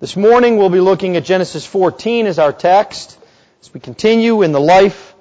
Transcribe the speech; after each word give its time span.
This 0.00 0.16
morning 0.16 0.58
we'll 0.58 0.68
be 0.68 0.78
looking 0.78 1.16
at 1.16 1.24
Genesis 1.24 1.66
14 1.66 2.28
as 2.28 2.38
our 2.38 2.52
text 2.52 3.18
as 3.60 3.74
we 3.74 3.80
continue 3.80 4.42
in 4.42 4.52
the 4.52 4.60
life 4.60 5.12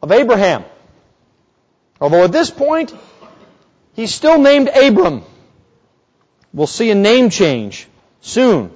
of 0.00 0.10
Abraham. 0.10 0.64
Although 2.00 2.24
at 2.24 2.32
this 2.32 2.50
point, 2.50 2.94
he's 3.92 4.14
still 4.14 4.40
named 4.40 4.70
Abram. 4.70 5.22
We'll 6.54 6.66
see 6.66 6.90
a 6.90 6.94
name 6.94 7.28
change 7.28 7.86
soon. 8.22 8.72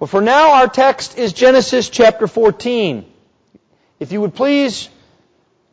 But 0.00 0.08
for 0.08 0.20
now, 0.20 0.54
our 0.54 0.66
text 0.66 1.16
is 1.16 1.32
Genesis 1.32 1.90
chapter 1.90 2.26
14. 2.26 3.04
If 4.00 4.10
you 4.10 4.20
would 4.20 4.34
please 4.34 4.88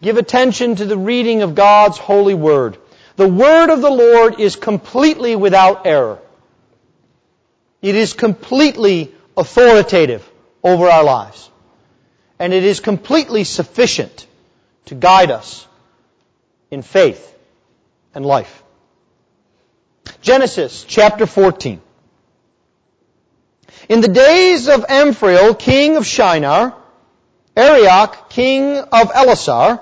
give 0.04 0.18
attention 0.18 0.76
to 0.76 0.86
the 0.86 0.98
reading 1.00 1.42
of 1.42 1.56
God's 1.56 1.98
holy 1.98 2.36
word. 2.36 2.78
The 3.16 3.28
word 3.28 3.72
of 3.72 3.82
the 3.82 3.90
Lord 3.90 4.40
is 4.40 4.56
completely 4.56 5.36
without 5.36 5.88
error. 5.88 6.20
It 7.82 7.96
is 7.96 8.14
completely 8.14 9.14
authoritative 9.36 10.28
over 10.64 10.90
our 10.90 11.04
lives. 11.04 11.50
And 12.40 12.54
it 12.54 12.64
is 12.64 12.80
completely 12.80 13.44
sufficient 13.44 14.28
to 14.86 14.96
guide 14.96 15.32
us 15.32 15.68
in 16.70 16.82
faith 16.82 17.36
and 18.14 18.26
life. 18.26 18.64
Genesis 20.22 20.86
chapter 20.88 21.26
14. 21.26 21.82
In 23.90 24.02
the 24.02 24.08
days 24.08 24.68
of 24.68 24.86
Amraphel, 24.90 25.56
king 25.56 25.98
of 25.98 26.06
Shinar, 26.06 26.76
Arioch, 27.56 28.30
king 28.30 28.78
of 28.78 29.12
Ellasar, 29.12 29.82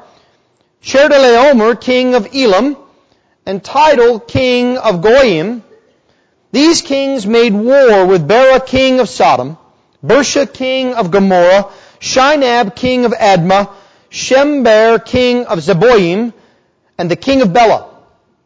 Chedorlaomer, 0.81 1.79
king 1.79 2.15
of 2.15 2.27
Elam, 2.33 2.77
and 3.45 3.63
Tidal, 3.63 4.19
king 4.19 4.77
of 4.77 5.01
Goyim, 5.01 5.63
these 6.55 6.81
kings 6.81 7.27
made 7.27 7.53
war 7.53 8.05
with 8.05 8.25
Bera, 8.25 8.61
king 8.61 9.01
of 9.01 9.09
Sodom, 9.09 9.57
Birsha, 10.01 10.45
king 10.51 10.93
of 10.93 11.11
Gomorrah, 11.11 11.69
Shinab, 11.99 12.77
king 12.77 13.03
of 13.03 13.11
Admah, 13.11 13.73
Shemeber, 14.09 15.03
king 15.05 15.45
of 15.47 15.59
Zeboim, 15.59 16.31
and 16.97 17.11
the 17.11 17.17
king 17.17 17.41
of 17.41 17.51
Bela, 17.51 17.93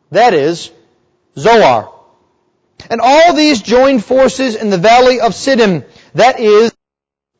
that 0.10 0.34
is, 0.34 0.72
Zoar. 1.38 1.94
And 2.90 3.00
all 3.00 3.36
these 3.36 3.62
joined 3.62 4.04
forces 4.04 4.56
in 4.56 4.72
the 4.72 4.80
valley 4.80 5.20
of 5.20 5.34
Siddim, 5.34 5.86
that 6.16 6.40
is, 6.40 6.74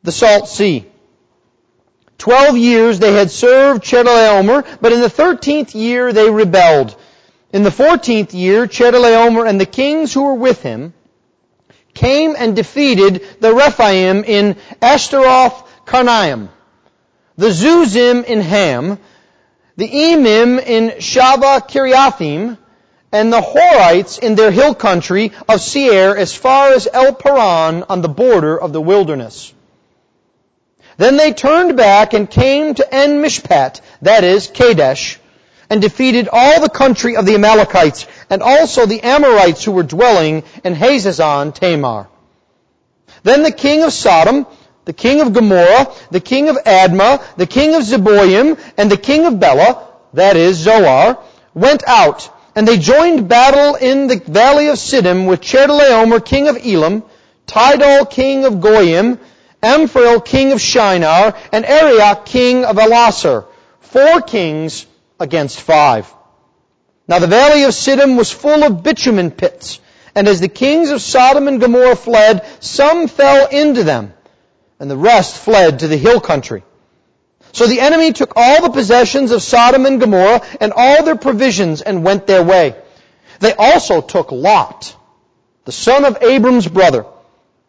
the 0.04 0.12
Salt 0.12 0.48
Sea. 0.48 0.86
Twelve 2.16 2.56
years 2.56 3.00
they 3.00 3.12
had 3.12 3.32
served 3.32 3.82
Chedorlaomer, 3.82 4.64
but 4.80 4.92
in 4.92 5.00
the 5.00 5.10
thirteenth 5.10 5.74
year 5.74 6.12
they 6.12 6.30
rebelled. 6.30 6.94
In 7.52 7.64
the 7.64 7.70
fourteenth 7.70 8.32
year, 8.32 8.66
Chedorlaomer 8.66 9.48
and 9.48 9.60
the 9.60 9.66
kings 9.66 10.12
who 10.12 10.22
were 10.22 10.34
with 10.34 10.62
him 10.62 10.94
came 11.94 12.36
and 12.38 12.54
defeated 12.54 13.24
the 13.40 13.52
Rephaim 13.52 14.24
in 14.24 14.56
Ashtaroth 14.80 15.64
Karnaim, 15.84 16.48
the 17.36 17.48
Zuzim 17.50 18.24
in 18.24 18.40
Ham, 18.40 18.98
the 19.76 19.88
Emim 19.88 20.64
in 20.64 20.90
Shaveh 21.00 21.68
Kiriathaim, 21.68 22.56
and 23.12 23.32
the 23.32 23.40
Horites 23.40 24.20
in 24.20 24.36
their 24.36 24.52
hill 24.52 24.74
country 24.74 25.32
of 25.48 25.60
Seir 25.60 26.16
as 26.16 26.34
far 26.36 26.72
as 26.72 26.86
El 26.92 27.14
Paran 27.14 27.84
on 27.88 28.02
the 28.02 28.08
border 28.08 28.56
of 28.60 28.72
the 28.72 28.80
wilderness. 28.80 29.52
Then 30.96 31.16
they 31.16 31.32
turned 31.32 31.76
back 31.76 32.12
and 32.12 32.30
came 32.30 32.74
to 32.74 32.94
En 32.94 33.22
Mishpat, 33.22 33.80
that 34.02 34.22
is, 34.22 34.46
Kadesh, 34.46 35.18
and 35.70 35.80
defeated 35.80 36.28
all 36.30 36.60
the 36.60 36.68
country 36.68 37.16
of 37.16 37.24
the 37.24 37.34
Amalekites, 37.34 38.06
and 38.28 38.42
also 38.42 38.84
the 38.84 39.02
Amorites 39.02 39.64
who 39.64 39.72
were 39.72 39.84
dwelling 39.84 40.42
in 40.64 40.74
Hazazon 40.74 41.54
Tamar. 41.54 42.08
Then 43.22 43.42
the 43.42 43.52
king 43.52 43.82
of 43.84 43.92
Sodom, 43.92 44.46
the 44.84 44.92
king 44.92 45.20
of 45.20 45.32
Gomorrah, 45.32 45.92
the 46.10 46.20
king 46.20 46.48
of 46.48 46.56
Admah, 46.56 47.22
the 47.36 47.46
king 47.46 47.74
of 47.74 47.82
Zeboim, 47.84 48.58
and 48.76 48.90
the 48.90 48.96
king 48.96 49.24
of 49.24 49.38
Bela, 49.38 49.86
that 50.14 50.36
is, 50.36 50.56
Zoar, 50.56 51.22
went 51.54 51.84
out 51.86 52.30
and 52.54 52.66
they 52.66 52.78
joined 52.78 53.28
battle 53.28 53.76
in 53.76 54.06
the 54.08 54.16
valley 54.16 54.68
of 54.68 54.76
Siddim 54.76 55.28
with 55.28 55.40
Chedorlaomer, 55.40 56.24
king 56.24 56.48
of 56.48 56.58
Elam, 56.64 57.04
Tidal, 57.46 58.06
king 58.06 58.44
of 58.44 58.60
Goyim, 58.60 59.18
Amraphel, 59.62 60.20
king 60.20 60.52
of 60.52 60.60
Shinar, 60.60 61.36
and 61.52 61.64
Arioch, 61.64 62.24
king 62.26 62.64
of 62.64 62.76
Ellasar. 62.76 63.46
Four 63.80 64.22
kings 64.22 64.86
against 65.20 65.60
five. 65.60 66.12
Now 67.06 67.18
the 67.18 67.26
valley 67.26 67.64
of 67.64 67.70
Siddim 67.70 68.16
was 68.16 68.32
full 68.32 68.64
of 68.64 68.82
bitumen 68.82 69.30
pits, 69.30 69.80
and 70.14 70.26
as 70.26 70.40
the 70.40 70.48
kings 70.48 70.90
of 70.90 71.02
Sodom 71.02 71.46
and 71.46 71.60
Gomorrah 71.60 71.96
fled, 71.96 72.46
some 72.60 73.06
fell 73.06 73.46
into 73.48 73.84
them, 73.84 74.12
and 74.80 74.90
the 74.90 74.96
rest 74.96 75.36
fled 75.36 75.80
to 75.80 75.88
the 75.88 75.96
hill 75.96 76.20
country. 76.20 76.64
So 77.52 77.66
the 77.66 77.80
enemy 77.80 78.12
took 78.12 78.32
all 78.36 78.62
the 78.62 78.70
possessions 78.70 79.32
of 79.32 79.42
Sodom 79.42 79.86
and 79.86 80.00
Gomorrah 80.00 80.42
and 80.60 80.72
all 80.74 81.04
their 81.04 81.16
provisions 81.16 81.82
and 81.82 82.04
went 82.04 82.26
their 82.26 82.44
way. 82.44 82.76
They 83.40 83.54
also 83.54 84.00
took 84.00 84.30
Lot, 84.30 84.96
the 85.64 85.72
son 85.72 86.04
of 86.04 86.22
Abram's 86.22 86.68
brother, 86.68 87.06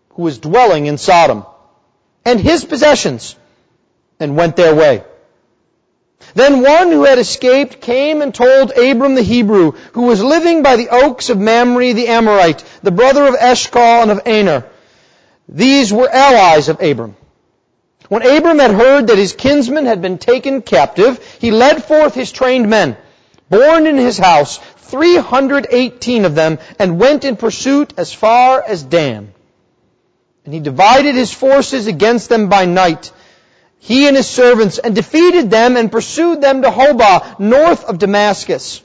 who 0.09 0.23
was 0.23 0.37
dwelling 0.37 0.85
in 0.85 0.97
Sodom, 0.97 1.45
and 2.25 2.39
his 2.39 2.63
possessions 2.63 3.35
and 4.19 4.35
went 4.35 4.55
their 4.55 4.75
way. 4.75 5.03
Then 6.33 6.61
one 6.61 6.91
who 6.91 7.03
had 7.03 7.19
escaped 7.19 7.81
came 7.81 8.21
and 8.21 8.33
told 8.33 8.71
Abram 8.71 9.15
the 9.15 9.21
Hebrew, 9.21 9.73
who 9.93 10.03
was 10.03 10.23
living 10.23 10.63
by 10.63 10.75
the 10.75 10.89
oaks 10.89 11.29
of 11.29 11.39
Mamre 11.39 11.93
the 11.93 12.07
Amorite, 12.07 12.63
the 12.83 12.91
brother 12.91 13.25
of 13.27 13.35
Eshcol 13.35 14.03
and 14.03 14.11
of 14.11 14.21
Aner. 14.25 14.65
These 15.49 15.91
were 15.91 16.09
allies 16.09 16.69
of 16.69 16.81
Abram. 16.81 17.15
When 18.07 18.25
Abram 18.25 18.59
had 18.59 18.71
heard 18.71 19.07
that 19.07 19.17
his 19.17 19.33
kinsman 19.33 19.85
had 19.85 20.01
been 20.01 20.17
taken 20.17 20.61
captive, 20.61 21.19
he 21.39 21.51
led 21.51 21.83
forth 21.83 22.13
his 22.13 22.31
trained 22.31 22.69
men, 22.69 22.97
born 23.49 23.87
in 23.87 23.97
his 23.97 24.17
house, 24.17 24.59
318 24.91 26.25
of 26.25 26.35
them, 26.35 26.59
and 26.77 26.99
went 26.99 27.23
in 27.23 27.37
pursuit 27.37 27.93
as 27.97 28.11
far 28.11 28.61
as 28.61 28.83
Dan. 28.83 29.33
And 30.43 30.53
he 30.53 30.59
divided 30.59 31.15
his 31.15 31.33
forces 31.33 31.87
against 31.87 32.27
them 32.27 32.49
by 32.49 32.65
night, 32.65 33.11
he 33.83 34.07
and 34.07 34.15
his 34.15 34.29
servants, 34.29 34.77
and 34.77 34.93
defeated 34.93 35.49
them 35.49 35.75
and 35.75 35.91
pursued 35.91 36.39
them 36.39 36.61
to 36.61 36.69
Hobah, 36.69 37.39
north 37.39 37.83
of 37.83 37.97
Damascus. 37.97 38.83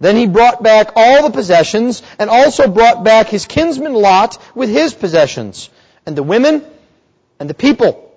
Then 0.00 0.16
he 0.16 0.26
brought 0.26 0.60
back 0.60 0.90
all 0.96 1.22
the 1.22 1.30
possessions, 1.30 2.02
and 2.18 2.28
also 2.28 2.66
brought 2.66 3.04
back 3.04 3.28
his 3.28 3.46
kinsman 3.46 3.94
Lot 3.94 4.36
with 4.56 4.70
his 4.70 4.92
possessions, 4.92 5.70
and 6.04 6.16
the 6.16 6.24
women, 6.24 6.64
and 7.38 7.48
the 7.48 7.54
people. 7.54 8.12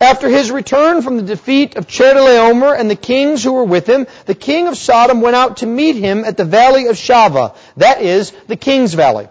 After 0.00 0.28
his 0.28 0.52
return 0.52 1.02
from 1.02 1.16
the 1.16 1.34
defeat 1.34 1.74
of 1.74 1.88
Chedorlaomer 1.88 2.78
and 2.78 2.88
the 2.88 2.94
kings 2.94 3.42
who 3.42 3.54
were 3.54 3.64
with 3.64 3.88
him, 3.88 4.06
the 4.26 4.36
king 4.36 4.68
of 4.68 4.78
Sodom 4.78 5.20
went 5.20 5.34
out 5.34 5.56
to 5.58 5.66
meet 5.66 5.96
him 5.96 6.24
at 6.24 6.36
the 6.36 6.44
valley 6.44 6.86
of 6.86 6.94
Shaveh, 6.94 7.56
that 7.78 8.02
is, 8.02 8.30
the 8.46 8.56
king's 8.56 8.94
valley. 8.94 9.28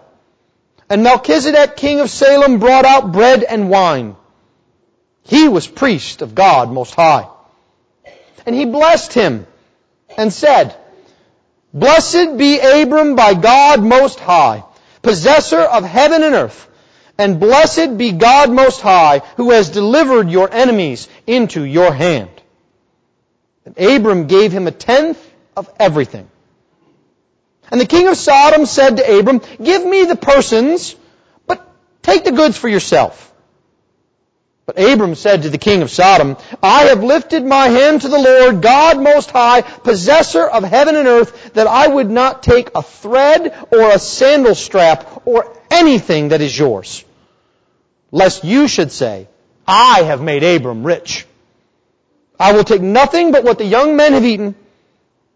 And 0.90 1.02
Melchizedek, 1.02 1.78
king 1.78 2.00
of 2.00 2.10
Salem, 2.10 2.58
brought 2.58 2.84
out 2.84 3.12
bread 3.12 3.42
and 3.42 3.70
wine. 3.70 4.16
He 5.26 5.48
was 5.48 5.66
priest 5.66 6.22
of 6.22 6.34
God 6.34 6.70
Most 6.70 6.94
High. 6.94 7.28
And 8.44 8.54
he 8.54 8.64
blessed 8.64 9.12
him 9.12 9.46
and 10.16 10.32
said, 10.32 10.76
Blessed 11.74 12.36
be 12.36 12.60
Abram 12.60 13.16
by 13.16 13.34
God 13.34 13.82
Most 13.82 14.20
High, 14.20 14.64
possessor 15.02 15.60
of 15.60 15.84
heaven 15.84 16.22
and 16.22 16.34
earth, 16.34 16.68
and 17.18 17.40
blessed 17.40 17.98
be 17.98 18.12
God 18.12 18.50
Most 18.50 18.80
High, 18.80 19.18
who 19.36 19.50
has 19.50 19.70
delivered 19.70 20.30
your 20.30 20.52
enemies 20.52 21.08
into 21.26 21.64
your 21.64 21.92
hand. 21.92 22.30
And 23.64 23.76
Abram 23.78 24.28
gave 24.28 24.52
him 24.52 24.68
a 24.68 24.70
tenth 24.70 25.18
of 25.56 25.68
everything. 25.80 26.30
And 27.68 27.80
the 27.80 27.86
king 27.86 28.06
of 28.06 28.16
Sodom 28.16 28.64
said 28.64 28.98
to 28.98 29.18
Abram, 29.18 29.40
Give 29.60 29.84
me 29.84 30.04
the 30.04 30.14
persons, 30.14 30.94
but 31.48 31.68
take 32.02 32.22
the 32.22 32.30
goods 32.30 32.56
for 32.56 32.68
yourself. 32.68 33.32
But 34.66 34.80
Abram 34.80 35.14
said 35.14 35.42
to 35.42 35.50
the 35.50 35.58
king 35.58 35.82
of 35.82 35.90
Sodom, 35.90 36.36
I 36.62 36.86
have 36.86 37.04
lifted 37.04 37.44
my 37.44 37.68
hand 37.68 38.02
to 38.02 38.08
the 38.08 38.18
Lord, 38.18 38.60
God 38.60 39.00
Most 39.00 39.30
High, 39.30 39.62
possessor 39.62 40.44
of 40.44 40.64
heaven 40.64 40.96
and 40.96 41.06
earth, 41.06 41.54
that 41.54 41.68
I 41.68 41.86
would 41.86 42.10
not 42.10 42.42
take 42.42 42.70
a 42.74 42.82
thread 42.82 43.56
or 43.72 43.90
a 43.90 43.98
sandal 43.98 44.56
strap 44.56 45.22
or 45.24 45.56
anything 45.70 46.28
that 46.28 46.40
is 46.40 46.58
yours 46.58 47.04
lest 48.10 48.44
you 48.44 48.68
should 48.68 48.92
say, 48.92 49.28
I 49.66 50.02
have 50.02 50.22
made 50.22 50.42
Abram 50.42 50.84
rich. 50.84 51.26
I 52.38 52.52
will 52.52 52.64
take 52.64 52.82
nothing 52.82 53.32
but 53.32 53.44
what 53.44 53.58
the 53.58 53.64
young 53.64 53.96
men 53.96 54.12
have 54.12 54.24
eaten, 54.24 54.54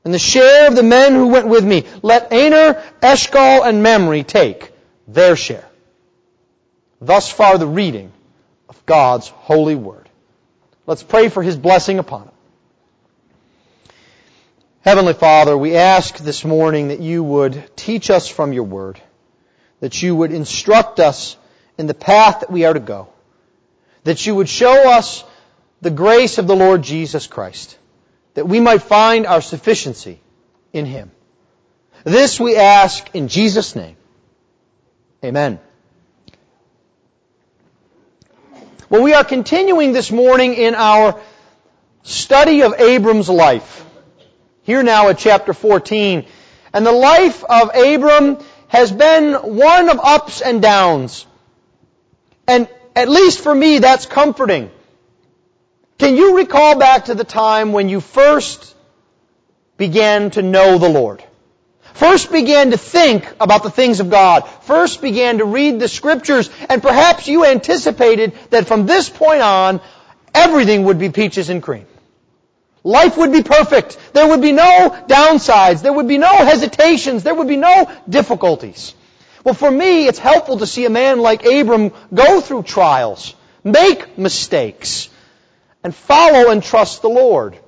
and 0.04 0.14
the 0.14 0.18
share 0.18 0.68
of 0.68 0.76
the 0.76 0.82
men 0.82 1.14
who 1.14 1.28
went 1.28 1.46
with 1.46 1.64
me. 1.64 1.84
Let 2.02 2.32
Aner, 2.32 2.82
Eshcol, 3.02 3.62
and 3.64 3.82
Mamre 3.82 4.22
take 4.22 4.72
their 5.06 5.36
share. 5.36 5.68
Thus 7.00 7.30
far 7.30 7.58
the 7.58 7.66
reading 7.66 8.12
of 8.70 8.86
God's 8.86 9.28
holy 9.28 9.74
word. 9.74 10.08
Let's 10.86 11.02
pray 11.02 11.28
for 11.28 11.42
his 11.42 11.58
blessing 11.58 11.98
upon 11.98 12.28
it. 12.28 12.34
Heavenly 14.80 15.12
Father, 15.12 15.58
we 15.58 15.76
ask 15.76 16.16
this 16.16 16.42
morning 16.42 16.88
that 16.88 17.00
you 17.00 17.22
would 17.22 17.76
teach 17.76 18.08
us 18.08 18.26
from 18.26 18.54
your 18.54 18.64
word 18.64 18.98
that 19.80 20.02
you 20.02 20.14
would 20.14 20.32
instruct 20.32 21.00
us 21.00 21.36
in 21.76 21.86
the 21.86 21.94
path 21.94 22.40
that 22.40 22.50
we 22.50 22.64
are 22.64 22.74
to 22.74 22.80
go, 22.80 23.08
that 24.04 24.24
you 24.26 24.34
would 24.34 24.48
show 24.48 24.90
us 24.90 25.24
the 25.80 25.90
grace 25.90 26.38
of 26.38 26.46
the 26.46 26.56
Lord 26.56 26.82
Jesus 26.82 27.26
Christ, 27.26 27.76
that 28.34 28.46
we 28.46 28.60
might 28.60 28.82
find 28.82 29.26
our 29.26 29.40
sufficiency 29.40 30.20
in 30.72 30.84
Him. 30.84 31.10
This 32.04 32.38
we 32.38 32.56
ask 32.56 33.14
in 33.14 33.28
Jesus' 33.28 33.74
name. 33.74 33.96
Amen. 35.24 35.58
Well, 38.90 39.04
we 39.04 39.14
are 39.14 39.22
continuing 39.22 39.92
this 39.92 40.10
morning 40.10 40.54
in 40.54 40.74
our 40.74 41.20
study 42.02 42.64
of 42.64 42.74
Abram's 42.80 43.28
life. 43.28 43.86
Here 44.62 44.82
now 44.82 45.10
at 45.10 45.18
chapter 45.18 45.52
14. 45.52 46.26
And 46.72 46.84
the 46.84 46.90
life 46.90 47.44
of 47.44 47.72
Abram 47.72 48.38
has 48.66 48.90
been 48.90 49.34
one 49.34 49.88
of 49.90 50.00
ups 50.00 50.40
and 50.40 50.60
downs. 50.60 51.24
And 52.48 52.68
at 52.96 53.08
least 53.08 53.38
for 53.38 53.54
me, 53.54 53.78
that's 53.78 54.06
comforting. 54.06 54.72
Can 55.98 56.16
you 56.16 56.36
recall 56.38 56.76
back 56.76 57.04
to 57.04 57.14
the 57.14 57.22
time 57.22 57.72
when 57.72 57.88
you 57.88 58.00
first 58.00 58.74
began 59.76 60.32
to 60.32 60.42
know 60.42 60.78
the 60.78 60.88
Lord? 60.88 61.22
First 62.00 62.32
began 62.32 62.70
to 62.70 62.78
think 62.78 63.30
about 63.40 63.62
the 63.62 63.70
things 63.70 64.00
of 64.00 64.08
God. 64.08 64.48
First 64.62 65.02
began 65.02 65.36
to 65.36 65.44
read 65.44 65.78
the 65.78 65.86
scriptures. 65.86 66.48
And 66.70 66.80
perhaps 66.80 67.28
you 67.28 67.44
anticipated 67.44 68.32
that 68.48 68.66
from 68.66 68.86
this 68.86 69.10
point 69.10 69.42
on, 69.42 69.82
everything 70.34 70.84
would 70.84 70.98
be 70.98 71.10
peaches 71.10 71.50
and 71.50 71.62
cream. 71.62 71.84
Life 72.84 73.18
would 73.18 73.32
be 73.32 73.42
perfect. 73.42 73.98
There 74.14 74.26
would 74.26 74.40
be 74.40 74.52
no 74.52 75.04
downsides. 75.08 75.82
There 75.82 75.92
would 75.92 76.08
be 76.08 76.16
no 76.16 76.34
hesitations. 76.34 77.22
There 77.22 77.34
would 77.34 77.48
be 77.48 77.58
no 77.58 77.92
difficulties. 78.08 78.94
Well, 79.44 79.52
for 79.52 79.70
me, 79.70 80.06
it's 80.08 80.18
helpful 80.18 80.56
to 80.60 80.66
see 80.66 80.86
a 80.86 80.90
man 80.90 81.20
like 81.20 81.44
Abram 81.44 81.92
go 82.14 82.40
through 82.40 82.62
trials, 82.62 83.34
make 83.62 84.16
mistakes, 84.16 85.10
and 85.84 85.94
follow 85.94 86.50
and 86.50 86.62
trust 86.62 87.02
the 87.02 87.10
Lord. 87.10 87.58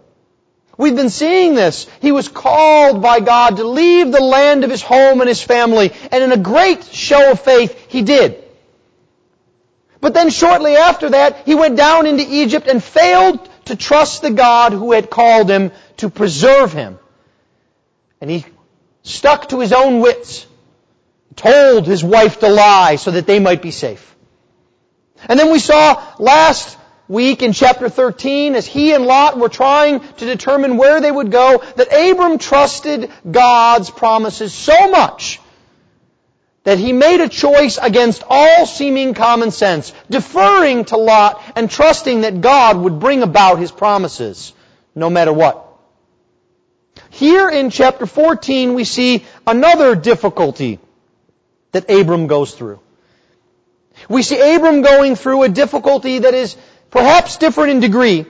We've 0.82 0.96
been 0.96 1.10
seeing 1.10 1.54
this. 1.54 1.86
He 2.00 2.10
was 2.10 2.26
called 2.26 3.00
by 3.00 3.20
God 3.20 3.58
to 3.58 3.64
leave 3.64 4.10
the 4.10 4.20
land 4.20 4.64
of 4.64 4.70
his 4.70 4.82
home 4.82 5.20
and 5.20 5.28
his 5.28 5.40
family, 5.40 5.92
and 6.10 6.24
in 6.24 6.32
a 6.32 6.36
great 6.36 6.82
show 6.82 7.30
of 7.30 7.40
faith, 7.40 7.86
he 7.88 8.02
did. 8.02 8.42
But 10.00 10.12
then 10.12 10.28
shortly 10.28 10.74
after 10.74 11.10
that, 11.10 11.46
he 11.46 11.54
went 11.54 11.76
down 11.76 12.08
into 12.08 12.24
Egypt 12.28 12.66
and 12.66 12.82
failed 12.82 13.48
to 13.66 13.76
trust 13.76 14.22
the 14.22 14.32
God 14.32 14.72
who 14.72 14.90
had 14.90 15.08
called 15.08 15.48
him 15.48 15.70
to 15.98 16.10
preserve 16.10 16.72
him. 16.72 16.98
And 18.20 18.28
he 18.28 18.44
stuck 19.04 19.50
to 19.50 19.60
his 19.60 19.72
own 19.72 20.00
wits, 20.00 20.48
told 21.36 21.86
his 21.86 22.02
wife 22.02 22.40
to 22.40 22.48
lie 22.48 22.96
so 22.96 23.12
that 23.12 23.28
they 23.28 23.38
might 23.38 23.62
be 23.62 23.70
safe. 23.70 24.16
And 25.28 25.38
then 25.38 25.52
we 25.52 25.60
saw 25.60 26.04
last 26.18 26.76
week 27.12 27.42
in 27.42 27.52
chapter 27.52 27.88
13, 27.88 28.54
as 28.54 28.66
he 28.66 28.92
and 28.92 29.04
Lot 29.04 29.38
were 29.38 29.50
trying 29.50 30.00
to 30.00 30.24
determine 30.24 30.78
where 30.78 31.00
they 31.00 31.10
would 31.10 31.30
go, 31.30 31.62
that 31.76 31.92
Abram 31.92 32.38
trusted 32.38 33.10
God's 33.30 33.90
promises 33.90 34.52
so 34.54 34.90
much 34.90 35.40
that 36.64 36.78
he 36.78 36.92
made 36.92 37.20
a 37.20 37.28
choice 37.28 37.78
against 37.78 38.22
all 38.28 38.66
seeming 38.66 39.14
common 39.14 39.50
sense, 39.50 39.92
deferring 40.08 40.84
to 40.86 40.96
Lot 40.96 41.42
and 41.56 41.70
trusting 41.70 42.22
that 42.22 42.40
God 42.40 42.76
would 42.78 42.98
bring 43.00 43.22
about 43.22 43.58
his 43.58 43.72
promises, 43.72 44.52
no 44.94 45.10
matter 45.10 45.32
what. 45.32 45.68
Here 47.10 47.50
in 47.50 47.70
chapter 47.70 48.06
14, 48.06 48.74
we 48.74 48.84
see 48.84 49.24
another 49.46 49.94
difficulty 49.94 50.78
that 51.72 51.90
Abram 51.90 52.26
goes 52.26 52.54
through. 52.54 52.80
We 54.08 54.22
see 54.22 54.54
Abram 54.54 54.82
going 54.82 55.16
through 55.16 55.42
a 55.42 55.48
difficulty 55.48 56.20
that 56.20 56.34
is 56.34 56.56
perhaps 56.92 57.38
different 57.38 57.70
in 57.72 57.80
degree, 57.80 58.26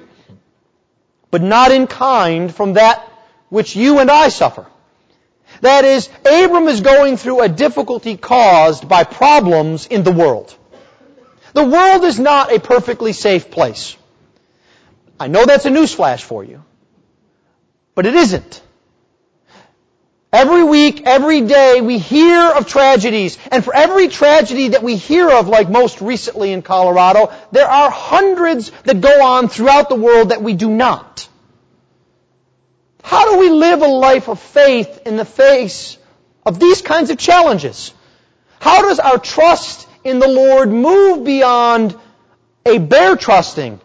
but 1.31 1.43
not 1.43 1.71
in 1.71 1.87
kind 1.87 2.55
from 2.55 2.75
that 2.75 3.07
which 3.51 3.77
you 3.77 3.99
and 3.99 4.11
I 4.11 4.31
suffer. 4.31 4.67
That 5.61 5.85
is, 5.85 6.09
Abram 6.25 6.69
is 6.69 6.81
going 6.81 7.19
through 7.19 7.43
a 7.43 7.49
difficulty 7.49 8.17
caused 8.17 8.89
by 8.89 9.05
problems 9.05 9.87
in 9.87 10.03
the 10.03 10.13
world. 10.13 10.57
The 11.53 11.65
world 11.65 12.05
is 12.05 12.19
not 12.19 12.51
a 12.51 12.59
perfectly 12.59 13.13
safe 13.13 13.51
place. 13.51 13.97
I 15.21 15.29
know 15.29 15.45
that's 15.45 15.67
a 15.67 15.71
newsflash 15.71 16.23
for 16.23 16.43
you, 16.43 16.65
but 17.95 18.07
it 18.07 18.15
isn't. 18.15 18.62
Every 20.33 20.65
week, 20.65 21.03
every 21.05 21.43
day, 21.43 21.83
we 21.83 21.99
hear 21.99 22.53
of 22.53 22.67
tragedies. 22.67 23.37
And 23.51 23.63
for 23.63 23.75
every 23.75 24.09
tragedy 24.09 24.69
that 24.69 24.83
we 24.83 24.97
hear 24.97 25.31
of, 25.31 25.47
like 25.47 25.69
most 25.69 26.01
recently 26.01 26.53
in 26.53 26.63
Colorado, 26.63 27.31
there 27.53 27.69
are 27.69 27.91
hundreds 27.91 28.71
that 28.85 29.03
go 29.03 29.23
on 29.23 29.49
throughout 29.49 29.91
the 29.91 29.95
world 29.95 30.31
that 30.31 30.43
we 30.43 30.55
do 30.55 30.71
not. 30.71 31.29
How 33.05 33.31
do 33.31 33.39
we 33.41 33.51
live 33.51 33.83
a 33.83 33.89
life 33.89 34.29
of 34.29 34.41
faith 34.41 35.03
in 35.05 35.19
the 35.19 35.27
face 35.27 35.99
of 36.47 36.59
these 36.59 36.81
kinds 36.81 37.11
of 37.11 37.19
challenges? 37.19 37.93
How 38.59 38.89
does 38.89 39.01
our 39.01 39.19
trust 39.19 39.87
in 40.03 40.19
the 40.19 40.29
Lord 40.29 40.71
move 40.71 41.25
beyond 41.25 41.95
a 42.65 42.79
bare 42.79 43.17
trusting 43.17 43.83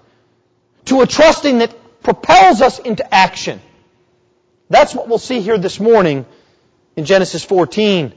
to 0.85 1.01
a 1.01 1.07
trusting 1.07 1.57
that 1.57 1.75
propels 2.03 2.61
us 2.61 2.79
into 2.79 3.13
action? 3.13 3.59
That's 4.69 4.95
what 4.95 5.09
we'll 5.09 5.17
see 5.17 5.41
here 5.41 5.57
this 5.57 5.79
morning 5.79 6.25
in 6.97 7.05
Genesis 7.05 7.45
14. 7.45 8.13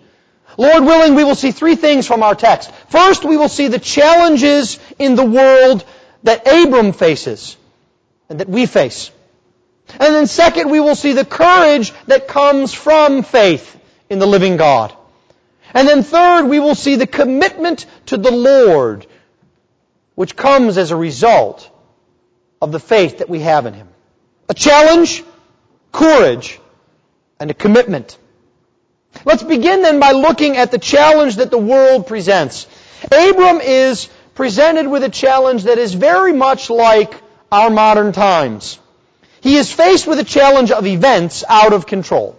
Lord 0.57 0.85
willing, 0.85 1.15
we 1.15 1.23
will 1.23 1.37
see 1.37 1.53
three 1.53 1.77
things 1.77 2.09
from 2.09 2.25
our 2.25 2.35
text. 2.35 2.73
First, 2.89 3.25
we 3.25 3.37
will 3.37 3.49
see 3.49 3.69
the 3.69 3.79
challenges 3.79 4.81
in 4.99 5.15
the 5.15 5.25
world 5.25 5.85
that 6.25 6.49
Abram 6.49 6.93
faces 6.93 7.57
and 8.29 8.41
that 8.41 8.49
we 8.49 8.67
face. 8.67 9.13
And 9.93 10.15
then 10.15 10.27
second, 10.27 10.71
we 10.71 10.81
will 10.81 10.97
see 10.97 11.13
the 11.13 11.25
courage 11.25 11.93
that 12.07 12.27
comes 12.27 12.73
from 12.73 13.23
faith 13.23 13.79
in 14.09 14.19
the 14.19 14.27
living 14.27 14.57
God. 14.57 14.93
And 15.73 15.87
then 15.87 16.03
third, 16.03 16.47
we 16.47 16.59
will 16.59 16.75
see 16.75 16.97
the 16.97 17.07
commitment 17.07 17.87
to 18.07 18.17
the 18.17 18.33
Lord, 18.33 19.07
which 20.15 20.35
comes 20.35 20.79
as 20.79 20.91
a 20.91 20.97
result 20.97 21.69
of 22.61 22.73
the 22.73 22.81
faith 22.81 23.19
that 23.19 23.29
we 23.29 23.41
have 23.41 23.67
in 23.67 23.75
Him. 23.75 23.89
A 24.49 24.55
challenge, 24.55 25.23
courage, 25.93 26.59
and 27.39 27.51
a 27.51 27.55
commitment. 27.55 28.19
Let's 29.25 29.43
begin 29.43 29.83
then 29.83 30.01
by 30.01 30.13
looking 30.13 30.57
at 30.57 30.71
the 30.71 30.79
challenge 30.79 31.37
that 31.37 31.51
the 31.51 31.59
world 31.59 32.07
presents. 32.07 32.67
Abram 33.05 33.61
is 33.61 34.09
presented 34.35 34.89
with 34.89 35.03
a 35.05 35.11
challenge 35.11 35.65
that 35.65 35.79
is 35.79 35.95
very 35.95 36.33
much 36.33 36.71
like 36.71 37.15
our 37.53 37.71
modern 37.71 38.13
times. 38.13 38.79
He 39.43 39.57
is 39.57 39.73
faced 39.73 40.07
with 40.07 40.19
a 40.19 40.25
challenge 40.25 40.71
of 40.71 40.87
events 40.87 41.45
out 41.49 41.73
of 41.73 41.87
control. 41.87 42.39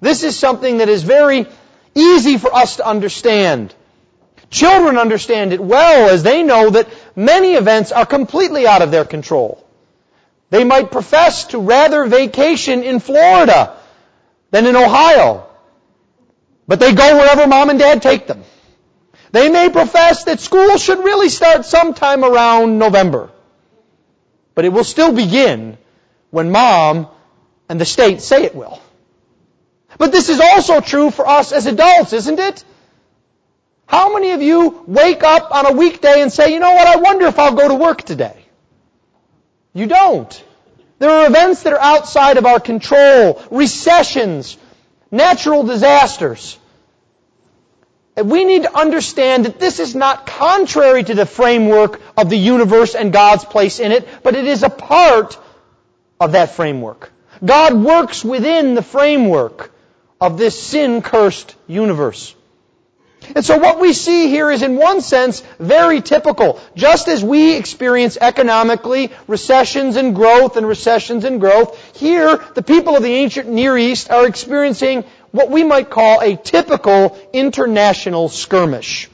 This 0.00 0.22
is 0.22 0.38
something 0.38 0.78
that 0.78 0.88
is 0.88 1.02
very 1.02 1.46
easy 1.94 2.38
for 2.38 2.54
us 2.54 2.76
to 2.76 2.86
understand. 2.86 3.74
Children 4.50 4.96
understand 4.96 5.52
it 5.52 5.60
well 5.60 6.08
as 6.08 6.22
they 6.22 6.42
know 6.42 6.70
that 6.70 6.88
many 7.16 7.54
events 7.54 7.92
are 7.92 8.06
completely 8.06 8.66
out 8.66 8.80
of 8.80 8.90
their 8.90 9.04
control. 9.04 9.64
They 10.50 10.64
might 10.64 10.90
profess 10.90 11.44
to 11.48 11.58
rather 11.58 12.06
vacation 12.06 12.82
in 12.82 13.00
Florida 13.00 13.76
than 14.50 14.66
in 14.66 14.76
Ohio. 14.76 15.47
But 16.68 16.80
they 16.80 16.92
go 16.92 17.16
wherever 17.16 17.46
mom 17.46 17.70
and 17.70 17.78
dad 17.78 18.02
take 18.02 18.26
them. 18.26 18.44
They 19.32 19.48
may 19.48 19.70
profess 19.70 20.24
that 20.24 20.38
school 20.38 20.76
should 20.76 20.98
really 20.98 21.30
start 21.30 21.64
sometime 21.64 22.24
around 22.24 22.78
November. 22.78 23.30
But 24.54 24.66
it 24.66 24.68
will 24.68 24.84
still 24.84 25.12
begin 25.12 25.78
when 26.30 26.52
mom 26.52 27.08
and 27.68 27.80
the 27.80 27.84
state 27.86 28.20
say 28.20 28.44
it 28.44 28.54
will. 28.54 28.80
But 29.96 30.12
this 30.12 30.28
is 30.28 30.40
also 30.40 30.80
true 30.80 31.10
for 31.10 31.26
us 31.26 31.52
as 31.52 31.66
adults, 31.66 32.12
isn't 32.12 32.38
it? 32.38 32.64
How 33.86 34.12
many 34.12 34.32
of 34.32 34.42
you 34.42 34.84
wake 34.86 35.22
up 35.22 35.50
on 35.50 35.66
a 35.66 35.72
weekday 35.72 36.20
and 36.20 36.30
say, 36.30 36.52
you 36.52 36.60
know 36.60 36.72
what, 36.72 36.86
I 36.86 36.96
wonder 36.96 37.26
if 37.26 37.38
I'll 37.38 37.54
go 37.54 37.68
to 37.68 37.74
work 37.74 38.02
today? 38.02 38.36
You 39.72 39.86
don't. 39.86 40.44
There 40.98 41.10
are 41.10 41.26
events 41.26 41.62
that 41.62 41.72
are 41.72 41.80
outside 41.80 42.36
of 42.36 42.44
our 42.44 42.60
control, 42.60 43.42
recessions, 43.50 44.58
natural 45.10 45.62
disasters. 45.64 46.58
And 48.16 48.30
we 48.30 48.44
need 48.44 48.64
to 48.64 48.76
understand 48.76 49.44
that 49.44 49.60
this 49.60 49.78
is 49.78 49.94
not 49.94 50.26
contrary 50.26 51.04
to 51.04 51.14
the 51.14 51.26
framework 51.26 52.00
of 52.16 52.28
the 52.28 52.36
universe 52.36 52.94
and 52.94 53.12
God's 53.12 53.44
place 53.44 53.78
in 53.78 53.92
it, 53.92 54.08
but 54.22 54.34
it 54.34 54.44
is 54.44 54.64
a 54.64 54.70
part 54.70 55.38
of 56.18 56.32
that 56.32 56.50
framework. 56.50 57.12
God 57.44 57.74
works 57.74 58.24
within 58.24 58.74
the 58.74 58.82
framework 58.82 59.72
of 60.20 60.36
this 60.36 60.60
sin-cursed 60.60 61.54
universe. 61.68 62.34
And 63.34 63.44
so 63.44 63.58
what 63.58 63.80
we 63.80 63.92
see 63.92 64.28
here 64.28 64.50
is 64.50 64.62
in 64.62 64.76
one 64.76 65.00
sense 65.00 65.42
very 65.58 66.00
typical. 66.00 66.60
Just 66.74 67.08
as 67.08 67.22
we 67.22 67.54
experience 67.54 68.16
economically 68.20 69.10
recessions 69.26 69.96
and 69.96 70.14
growth 70.14 70.56
and 70.56 70.66
recessions 70.66 71.24
and 71.24 71.40
growth, 71.40 71.96
here 71.96 72.36
the 72.54 72.62
people 72.62 72.96
of 72.96 73.02
the 73.02 73.14
ancient 73.14 73.48
Near 73.48 73.76
East 73.76 74.10
are 74.10 74.26
experiencing 74.26 75.04
what 75.30 75.50
we 75.50 75.64
might 75.64 75.90
call 75.90 76.20
a 76.20 76.36
typical 76.36 77.18
international 77.32 78.28
skirmish. 78.28 79.08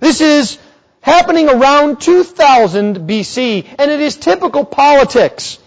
This 0.00 0.20
is 0.20 0.58
happening 1.00 1.48
around 1.48 2.00
2000 2.00 3.08
BC, 3.08 3.66
and 3.78 3.90
it 3.90 4.00
is 4.00 4.16
typical 4.16 4.64
politics. 4.64 5.58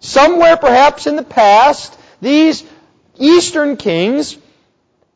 Somewhere 0.00 0.56
perhaps 0.56 1.06
in 1.06 1.16
the 1.16 1.22
past, 1.22 1.96
these 2.20 2.64
eastern 3.18 3.76
kings 3.76 4.36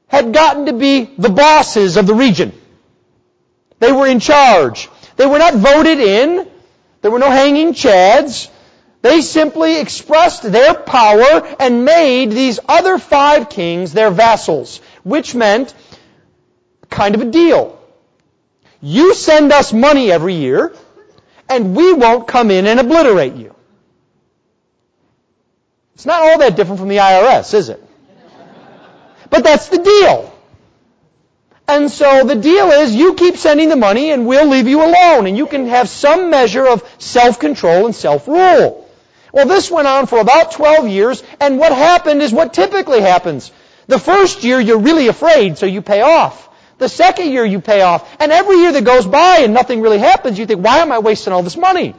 had 0.08 0.32
gotten 0.32 0.66
to 0.66 0.72
be 0.72 1.04
the 1.18 1.28
bosses 1.28 1.96
of 1.96 2.06
the 2.06 2.14
region. 2.14 2.52
They 3.78 3.92
were 3.92 4.06
in 4.06 4.20
charge. 4.20 4.88
They 5.16 5.26
were 5.26 5.38
not 5.38 5.54
voted 5.54 5.98
in. 5.98 6.48
There 7.02 7.10
were 7.10 7.18
no 7.18 7.30
hanging 7.30 7.72
chads. 7.72 8.48
They 9.02 9.20
simply 9.20 9.80
expressed 9.80 10.42
their 10.42 10.74
power 10.74 11.56
and 11.60 11.84
made 11.84 12.30
these 12.32 12.58
other 12.66 12.98
five 12.98 13.50
kings 13.50 13.92
their 13.92 14.10
vassals, 14.10 14.80
which 15.04 15.34
meant 15.34 15.74
kind 16.90 17.14
of 17.14 17.20
a 17.20 17.26
deal. 17.26 17.78
You 18.80 19.14
send 19.14 19.52
us 19.52 19.72
money 19.72 20.10
every 20.10 20.34
year, 20.34 20.74
and 21.48 21.76
we 21.76 21.92
won't 21.92 22.26
come 22.26 22.50
in 22.50 22.66
and 22.66 22.80
obliterate 22.80 23.34
you. 23.34 23.54
It's 25.94 26.06
not 26.06 26.22
all 26.22 26.38
that 26.38 26.56
different 26.56 26.80
from 26.80 26.88
the 26.88 26.98
IRS, 26.98 27.54
is 27.54 27.68
it? 27.68 27.85
But 29.30 29.44
that's 29.44 29.68
the 29.68 29.78
deal. 29.78 30.32
And 31.68 31.90
so 31.90 32.24
the 32.24 32.36
deal 32.36 32.70
is 32.70 32.94
you 32.94 33.14
keep 33.14 33.36
sending 33.36 33.68
the 33.68 33.76
money 33.76 34.12
and 34.12 34.26
we'll 34.26 34.46
leave 34.46 34.68
you 34.68 34.84
alone 34.84 35.26
and 35.26 35.36
you 35.36 35.46
can 35.46 35.66
have 35.66 35.88
some 35.88 36.30
measure 36.30 36.66
of 36.66 36.88
self-control 36.98 37.86
and 37.86 37.94
self-rule. 37.94 38.88
Well, 39.32 39.46
this 39.46 39.70
went 39.70 39.88
on 39.88 40.06
for 40.06 40.20
about 40.20 40.52
12 40.52 40.88
years 40.88 41.22
and 41.40 41.58
what 41.58 41.72
happened 41.72 42.22
is 42.22 42.32
what 42.32 42.54
typically 42.54 43.00
happens. 43.00 43.50
The 43.88 43.98
first 43.98 44.44
year 44.44 44.60
you're 44.60 44.78
really 44.78 45.08
afraid 45.08 45.58
so 45.58 45.66
you 45.66 45.82
pay 45.82 46.02
off. 46.02 46.48
The 46.78 46.88
second 46.88 47.30
year 47.30 47.44
you 47.44 47.60
pay 47.60 47.80
off. 47.80 48.16
And 48.20 48.30
every 48.30 48.58
year 48.58 48.70
that 48.72 48.84
goes 48.84 49.06
by 49.06 49.38
and 49.40 49.52
nothing 49.52 49.80
really 49.80 49.98
happens, 49.98 50.38
you 50.38 50.46
think, 50.46 50.64
why 50.64 50.78
am 50.78 50.92
I 50.92 51.00
wasting 51.00 51.32
all 51.32 51.42
this 51.42 51.56
money? 51.56 51.94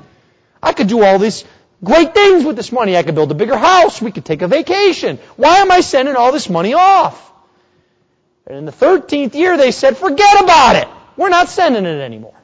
I 0.64 0.72
could 0.74 0.88
do 0.88 1.04
all 1.04 1.20
these 1.20 1.44
great 1.84 2.14
things 2.14 2.44
with 2.44 2.56
this 2.56 2.72
money. 2.72 2.98
I 2.98 3.04
could 3.04 3.16
build 3.16 3.32
a 3.32 3.36
bigger 3.36 3.58
house. 3.58 4.02
We 4.02 4.12
could 4.12 4.26
take 4.26 4.42
a 4.42 4.48
vacation. 4.48 5.20
Why 5.36 5.58
am 5.58 5.72
I 5.72 5.82
sending 5.82 6.16
all 6.16 6.32
this 6.32 6.50
money 6.50 6.74
off? 6.74 7.24
And 8.46 8.58
in 8.58 8.66
the 8.66 8.72
13th 8.72 9.34
year, 9.34 9.58
they 9.58 9.72
said, 9.72 9.98
forget 9.98 10.42
about 10.42 10.76
it. 10.78 10.88
We're 11.18 11.30
not 11.30 11.50
sending 11.50 11.86
it 11.86 12.00
anymore. 12.00 12.40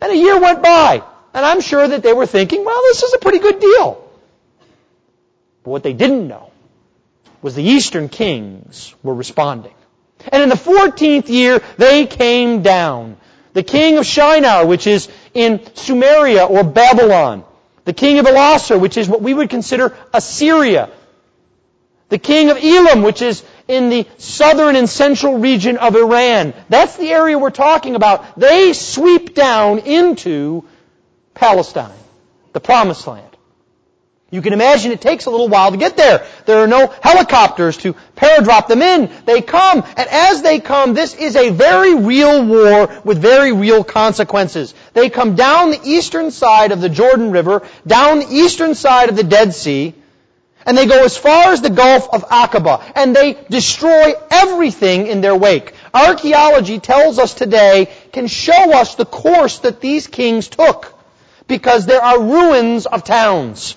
And 0.00 0.12
a 0.12 0.16
year 0.16 0.40
went 0.40 0.62
by. 0.62 1.02
And 1.32 1.46
I'm 1.46 1.60
sure 1.60 1.86
that 1.86 2.02
they 2.02 2.12
were 2.12 2.26
thinking, 2.26 2.64
well, 2.64 2.82
this 2.82 3.02
is 3.02 3.14
a 3.14 3.18
pretty 3.18 3.38
good 3.38 3.60
deal. 3.60 4.10
But 5.62 5.70
what 5.70 5.82
they 5.82 5.92
didn't 5.92 6.26
know 6.26 6.50
was 7.42 7.54
the 7.54 7.62
eastern 7.62 8.08
kings 8.08 8.94
were 9.02 9.14
responding. 9.14 9.74
And 10.28 10.42
in 10.42 10.48
the 10.48 10.56
14th 10.56 11.28
year, 11.28 11.62
they 11.76 12.06
came 12.06 12.62
down. 12.62 13.16
The 13.52 13.62
king 13.62 13.98
of 13.98 14.06
Shinar, 14.06 14.66
which 14.66 14.86
is 14.86 15.08
in 15.34 15.58
Sumeria 15.58 16.48
or 16.48 16.64
Babylon. 16.64 17.44
The 17.84 17.92
king 17.92 18.18
of 18.18 18.26
Ellasar, 18.26 18.78
which 18.78 18.96
is 18.96 19.08
what 19.08 19.22
we 19.22 19.32
would 19.34 19.50
consider 19.50 19.96
Assyria. 20.12 20.90
The 22.08 22.18
king 22.18 22.50
of 22.50 22.58
Elam, 22.62 23.02
which 23.02 23.22
is 23.22 23.42
in 23.68 23.88
the 23.88 24.06
southern 24.18 24.74
and 24.76 24.88
central 24.88 25.38
region 25.38 25.76
of 25.78 25.94
Iran. 25.94 26.54
That's 26.68 26.96
the 26.96 27.10
area 27.10 27.38
we're 27.38 27.50
talking 27.50 27.94
about. 27.94 28.38
They 28.38 28.72
sweep 28.72 29.34
down 29.34 29.78
into 29.78 30.64
Palestine, 31.34 31.98
the 32.52 32.60
promised 32.60 33.06
land. 33.06 33.29
You 34.32 34.42
can 34.42 34.52
imagine 34.52 34.92
it 34.92 35.00
takes 35.00 35.26
a 35.26 35.30
little 35.30 35.48
while 35.48 35.72
to 35.72 35.76
get 35.76 35.96
there. 35.96 36.24
There 36.46 36.58
are 36.58 36.68
no 36.68 36.86
helicopters 37.02 37.76
to 37.78 37.96
paradrop 38.14 38.68
them 38.68 38.80
in. 38.80 39.10
They 39.26 39.42
come, 39.42 39.82
and 39.96 40.08
as 40.08 40.42
they 40.42 40.60
come, 40.60 40.94
this 40.94 41.16
is 41.16 41.34
a 41.34 41.50
very 41.50 41.96
real 41.96 42.44
war 42.44 43.00
with 43.04 43.18
very 43.18 43.52
real 43.52 43.82
consequences. 43.82 44.72
They 44.94 45.10
come 45.10 45.34
down 45.34 45.72
the 45.72 45.80
eastern 45.82 46.30
side 46.30 46.70
of 46.70 46.80
the 46.80 46.88
Jordan 46.88 47.32
River, 47.32 47.66
down 47.84 48.20
the 48.20 48.32
eastern 48.32 48.76
side 48.76 49.08
of 49.08 49.16
the 49.16 49.24
Dead 49.24 49.52
Sea, 49.52 49.94
and 50.64 50.78
they 50.78 50.86
go 50.86 51.02
as 51.04 51.16
far 51.16 51.52
as 51.52 51.60
the 51.60 51.70
Gulf 51.70 52.08
of 52.12 52.22
Aqaba, 52.28 52.92
and 52.94 53.16
they 53.16 53.36
destroy 53.48 54.12
everything 54.30 55.08
in 55.08 55.22
their 55.22 55.34
wake. 55.34 55.74
Archaeology 55.92 56.78
tells 56.78 57.18
us 57.18 57.34
today, 57.34 57.88
can 58.12 58.28
show 58.28 58.72
us 58.74 58.94
the 58.94 59.06
course 59.06 59.58
that 59.60 59.80
these 59.80 60.06
kings 60.06 60.46
took, 60.46 60.96
because 61.48 61.84
there 61.84 62.02
are 62.02 62.22
ruins 62.22 62.86
of 62.86 63.02
towns 63.02 63.74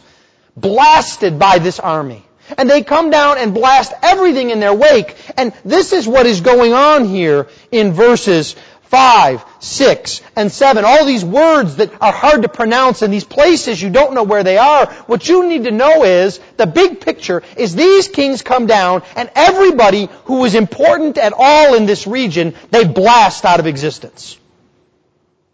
blasted 0.56 1.40
by 1.40 1.60
this 1.60 1.80
army. 1.80 2.24
And 2.58 2.70
they 2.70 2.84
come 2.84 3.10
down 3.10 3.38
and 3.38 3.54
blast 3.54 3.94
everything 4.02 4.50
in 4.50 4.60
their 4.60 4.74
wake. 4.74 5.16
And 5.38 5.54
this 5.64 5.94
is 5.94 6.08
what 6.08 6.26
is 6.26 6.42
going 6.42 6.74
on 6.74 7.06
here 7.06 7.48
in 7.72 7.94
verses 7.94 8.56
5, 8.94 9.44
6, 9.60 10.22
and 10.36 10.52
7. 10.52 10.86
All 10.86 11.06
these 11.06 11.26
words 11.26 11.78
that 11.78 11.92
are 12.00 12.12
hard 12.12 12.44
to 12.44 12.48
pronounce 12.48 13.02
and 13.02 13.12
these 13.12 13.24
places 13.24 13.82
you 13.82 13.90
don't 13.90 14.14
know 14.14 14.22
where 14.22 14.44
they 14.44 14.60
are. 14.60 14.86
What 15.08 15.28
you 15.28 15.48
need 15.48 15.64
to 15.64 15.72
know 15.72 16.04
is, 16.04 16.40
the 16.58 16.68
big 16.68 17.02
picture 17.02 17.42
is 17.58 17.74
these 17.74 18.08
kings 18.08 18.44
come 18.44 18.68
down 18.68 19.02
and 19.16 19.32
everybody 19.34 20.10
who 20.26 20.46
is 20.46 20.54
important 20.54 21.18
at 21.18 21.34
all 21.36 21.74
in 21.74 21.88
this 21.88 22.06
region, 22.06 22.54
they 22.70 22.84
blast 22.84 23.46
out 23.46 23.60
of 23.60 23.66
existence. 23.66 24.38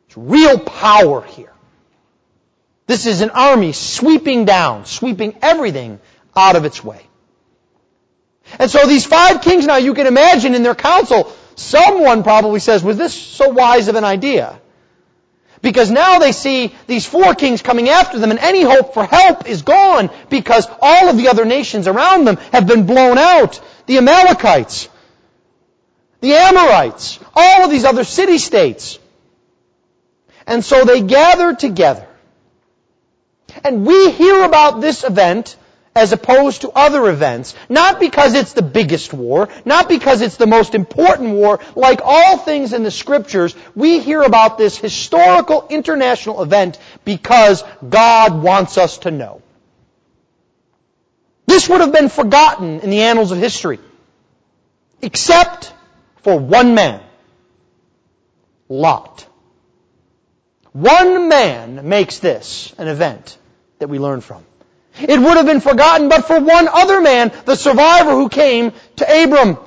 It's 0.07 0.17
real 0.17 0.59
power 0.59 1.21
here. 1.21 1.53
This 2.89 3.05
is 3.05 3.21
an 3.21 3.29
army 3.29 3.71
sweeping 3.71 4.45
down, 4.45 4.85
sweeping 4.85 5.37
everything 5.41 5.99
out 6.35 6.55
of 6.55 6.65
its 6.65 6.83
way. 6.83 7.05
And 8.57 8.71
so 8.71 8.87
these 8.87 9.05
five 9.05 9.41
kings 9.41 9.67
now, 9.67 9.77
you 9.77 9.93
can 9.93 10.07
imagine 10.07 10.55
in 10.55 10.63
their 10.63 10.73
council, 10.73 11.31
Someone 11.59 12.23
probably 12.23 12.61
says, 12.61 12.85
was 12.85 12.95
this 12.95 13.13
so 13.13 13.49
wise 13.49 13.89
of 13.89 13.95
an 13.95 14.05
idea? 14.05 14.61
Because 15.61 15.91
now 15.91 16.17
they 16.17 16.31
see 16.31 16.73
these 16.87 17.05
four 17.05 17.35
kings 17.35 17.61
coming 17.61 17.89
after 17.89 18.17
them 18.17 18.31
and 18.31 18.39
any 18.39 18.61
hope 18.61 18.93
for 18.93 19.03
help 19.03 19.45
is 19.45 19.61
gone 19.61 20.09
because 20.29 20.65
all 20.81 21.09
of 21.09 21.17
the 21.17 21.27
other 21.27 21.43
nations 21.43 21.85
around 21.85 22.23
them 22.23 22.37
have 22.53 22.65
been 22.65 22.85
blown 22.85 23.17
out. 23.17 23.59
The 23.87 23.97
Amalekites, 23.97 24.87
the 26.21 26.33
Amorites, 26.33 27.19
all 27.35 27.65
of 27.65 27.71
these 27.71 27.83
other 27.83 28.05
city-states. 28.05 28.97
And 30.47 30.63
so 30.63 30.85
they 30.85 31.01
gather 31.01 31.53
together. 31.53 32.07
And 33.63 33.85
we 33.85 34.11
hear 34.11 34.43
about 34.43 34.81
this 34.81 35.03
event 35.03 35.55
as 35.95 36.13
opposed 36.13 36.61
to 36.61 36.71
other 36.71 37.09
events. 37.09 37.55
Not 37.67 37.99
because 37.99 38.33
it's 38.33 38.53
the 38.53 38.61
biggest 38.61 39.13
war, 39.13 39.49
not 39.65 39.89
because 39.89 40.21
it's 40.21 40.37
the 40.37 40.47
most 40.47 40.75
important 40.75 41.31
war. 41.31 41.59
Like 41.75 42.01
all 42.03 42.37
things 42.37 42.73
in 42.73 42.83
the 42.83 42.91
scriptures, 42.91 43.55
we 43.75 43.99
hear 43.99 44.21
about 44.21 44.57
this 44.57 44.77
historical 44.77 45.67
international 45.69 46.41
event 46.41 46.79
because 47.05 47.63
God 47.87 48.41
wants 48.41 48.77
us 48.77 48.99
to 48.99 49.11
know. 49.11 49.41
This 51.47 51.67
would 51.67 51.81
have 51.81 51.91
been 51.91 52.09
forgotten 52.09 52.81
in 52.81 52.89
the 52.91 53.01
annals 53.01 53.31
of 53.31 53.39
history. 53.39 53.79
Except 55.01 55.73
for 56.21 56.37
one 56.37 56.75
man. 56.75 57.01
Lot. 58.67 59.25
One 60.73 61.29
man 61.29 61.87
makes 61.89 62.19
this 62.19 62.73
an 62.77 62.87
event 62.87 63.37
that 63.79 63.89
we 63.89 63.99
learn 63.99 64.21
from. 64.21 64.43
It 64.99 65.19
would 65.19 65.37
have 65.37 65.45
been 65.45 65.61
forgotten 65.61 66.09
but 66.09 66.25
for 66.25 66.39
one 66.39 66.67
other 66.67 67.01
man, 67.01 67.31
the 67.45 67.55
survivor 67.55 68.11
who 68.11 68.29
came 68.29 68.73
to 68.97 69.23
Abram. 69.23 69.57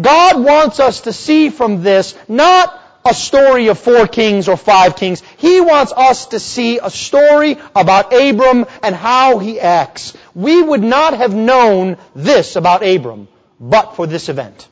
God 0.00 0.44
wants 0.44 0.80
us 0.80 1.02
to 1.02 1.12
see 1.12 1.50
from 1.50 1.82
this 1.82 2.14
not 2.28 2.82
a 3.04 3.14
story 3.14 3.68
of 3.68 3.78
four 3.78 4.06
kings 4.06 4.48
or 4.48 4.56
five 4.56 4.96
kings. 4.96 5.22
He 5.38 5.60
wants 5.60 5.92
us 5.92 6.26
to 6.26 6.40
see 6.40 6.78
a 6.78 6.90
story 6.90 7.56
about 7.74 8.12
Abram 8.12 8.66
and 8.82 8.94
how 8.94 9.38
he 9.38 9.60
acts. 9.60 10.16
We 10.34 10.60
would 10.60 10.82
not 10.82 11.16
have 11.16 11.34
known 11.34 11.96
this 12.14 12.56
about 12.56 12.86
Abram 12.86 13.28
but 13.60 13.96
for 13.96 14.06
this 14.06 14.28
event. 14.28 14.68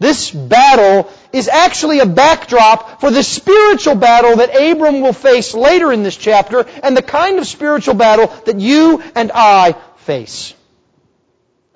This 0.00 0.30
battle 0.30 1.10
is 1.32 1.48
actually 1.48 1.98
a 1.98 2.06
backdrop 2.06 3.00
for 3.00 3.10
the 3.10 3.22
spiritual 3.22 3.96
battle 3.96 4.36
that 4.36 4.54
Abram 4.54 5.00
will 5.00 5.12
face 5.12 5.54
later 5.54 5.92
in 5.92 6.04
this 6.04 6.16
chapter 6.16 6.66
and 6.82 6.96
the 6.96 7.02
kind 7.02 7.38
of 7.38 7.46
spiritual 7.46 7.94
battle 7.94 8.28
that 8.46 8.60
you 8.60 9.02
and 9.16 9.32
I 9.34 9.74
face. 9.96 10.54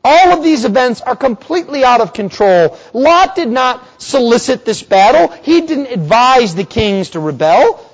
All 0.04 0.32
of 0.32 0.42
these 0.42 0.64
events 0.64 1.00
are 1.00 1.14
completely 1.14 1.84
out 1.84 2.00
of 2.00 2.12
control. 2.12 2.76
Lot 2.92 3.36
did 3.36 3.48
not 3.48 3.86
solicit 4.00 4.64
this 4.64 4.82
battle. 4.82 5.28
He 5.42 5.60
didn't 5.60 5.86
advise 5.86 6.54
the 6.54 6.64
kings 6.64 7.10
to 7.10 7.20
rebel. 7.20 7.88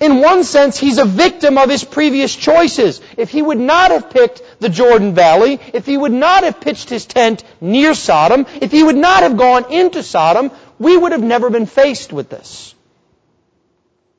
In 0.00 0.20
one 0.20 0.44
sense, 0.44 0.78
he's 0.78 0.98
a 0.98 1.04
victim 1.04 1.58
of 1.58 1.68
his 1.68 1.82
previous 1.82 2.34
choices. 2.34 3.00
If 3.16 3.30
he 3.30 3.42
would 3.42 3.58
not 3.58 3.90
have 3.90 4.10
picked 4.10 4.42
the 4.60 4.68
Jordan 4.68 5.14
Valley, 5.14 5.58
if 5.72 5.86
he 5.86 5.96
would 5.96 6.12
not 6.12 6.44
have 6.44 6.60
pitched 6.60 6.88
his 6.88 7.04
tent 7.04 7.42
near 7.60 7.94
Sodom, 7.94 8.46
if 8.60 8.70
he 8.70 8.82
would 8.82 8.96
not 8.96 9.24
have 9.24 9.36
gone 9.36 9.72
into 9.72 10.04
Sodom, 10.04 10.52
we 10.78 10.96
would 10.96 11.10
have 11.10 11.22
never 11.22 11.50
been 11.50 11.66
faced 11.66 12.12
with 12.12 12.28
this. 12.28 12.76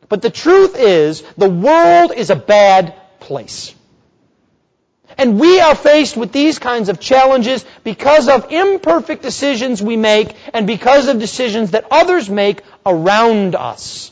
But 0.09 0.21
the 0.21 0.29
truth 0.29 0.75
is, 0.77 1.21
the 1.37 1.49
world 1.49 2.11
is 2.13 2.29
a 2.29 2.35
bad 2.35 2.93
place. 3.21 3.73
And 5.17 5.39
we 5.39 5.61
are 5.61 5.75
faced 5.75 6.17
with 6.17 6.33
these 6.33 6.59
kinds 6.59 6.89
of 6.89 6.99
challenges 6.99 7.65
because 7.83 8.27
of 8.27 8.51
imperfect 8.51 9.21
decisions 9.21 9.81
we 9.81 9.95
make 9.95 10.35
and 10.53 10.67
because 10.67 11.07
of 11.07 11.19
decisions 11.19 11.71
that 11.71 11.85
others 11.89 12.29
make 12.29 12.61
around 12.85 13.55
us 13.55 14.11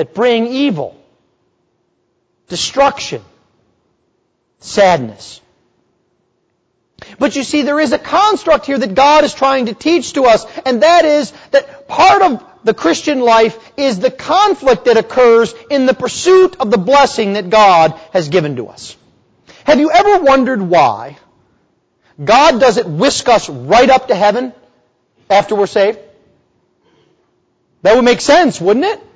that 0.00 0.14
bring 0.14 0.46
evil, 0.46 0.98
destruction, 2.48 3.20
sadness. 4.58 5.42
But 7.18 7.36
you 7.36 7.44
see, 7.44 7.60
there 7.60 7.78
is 7.78 7.92
a 7.92 7.98
construct 7.98 8.64
here 8.64 8.78
that 8.78 8.94
God 8.94 9.24
is 9.24 9.34
trying 9.34 9.66
to 9.66 9.74
teach 9.74 10.14
to 10.14 10.22
us, 10.22 10.46
and 10.64 10.82
that 10.82 11.04
is 11.04 11.34
that 11.50 11.86
part 11.86 12.22
of 12.22 12.42
the 12.64 12.72
Christian 12.72 13.20
life 13.20 13.58
is 13.76 13.98
the 13.98 14.10
conflict 14.10 14.86
that 14.86 14.96
occurs 14.96 15.54
in 15.68 15.84
the 15.84 15.92
pursuit 15.92 16.56
of 16.60 16.70
the 16.70 16.78
blessing 16.78 17.34
that 17.34 17.50
God 17.50 17.92
has 18.14 18.30
given 18.30 18.56
to 18.56 18.68
us. 18.68 18.96
Have 19.64 19.80
you 19.80 19.90
ever 19.90 20.24
wondered 20.24 20.62
why 20.62 21.18
God 22.24 22.58
doesn't 22.58 22.88
whisk 22.96 23.28
us 23.28 23.50
right 23.50 23.90
up 23.90 24.08
to 24.08 24.14
heaven 24.14 24.54
after 25.28 25.54
we're 25.54 25.66
saved? 25.66 25.98
That 27.82 27.96
would 27.96 28.04
make 28.06 28.22
sense, 28.22 28.62
wouldn't 28.62 28.86
it? 28.86 29.09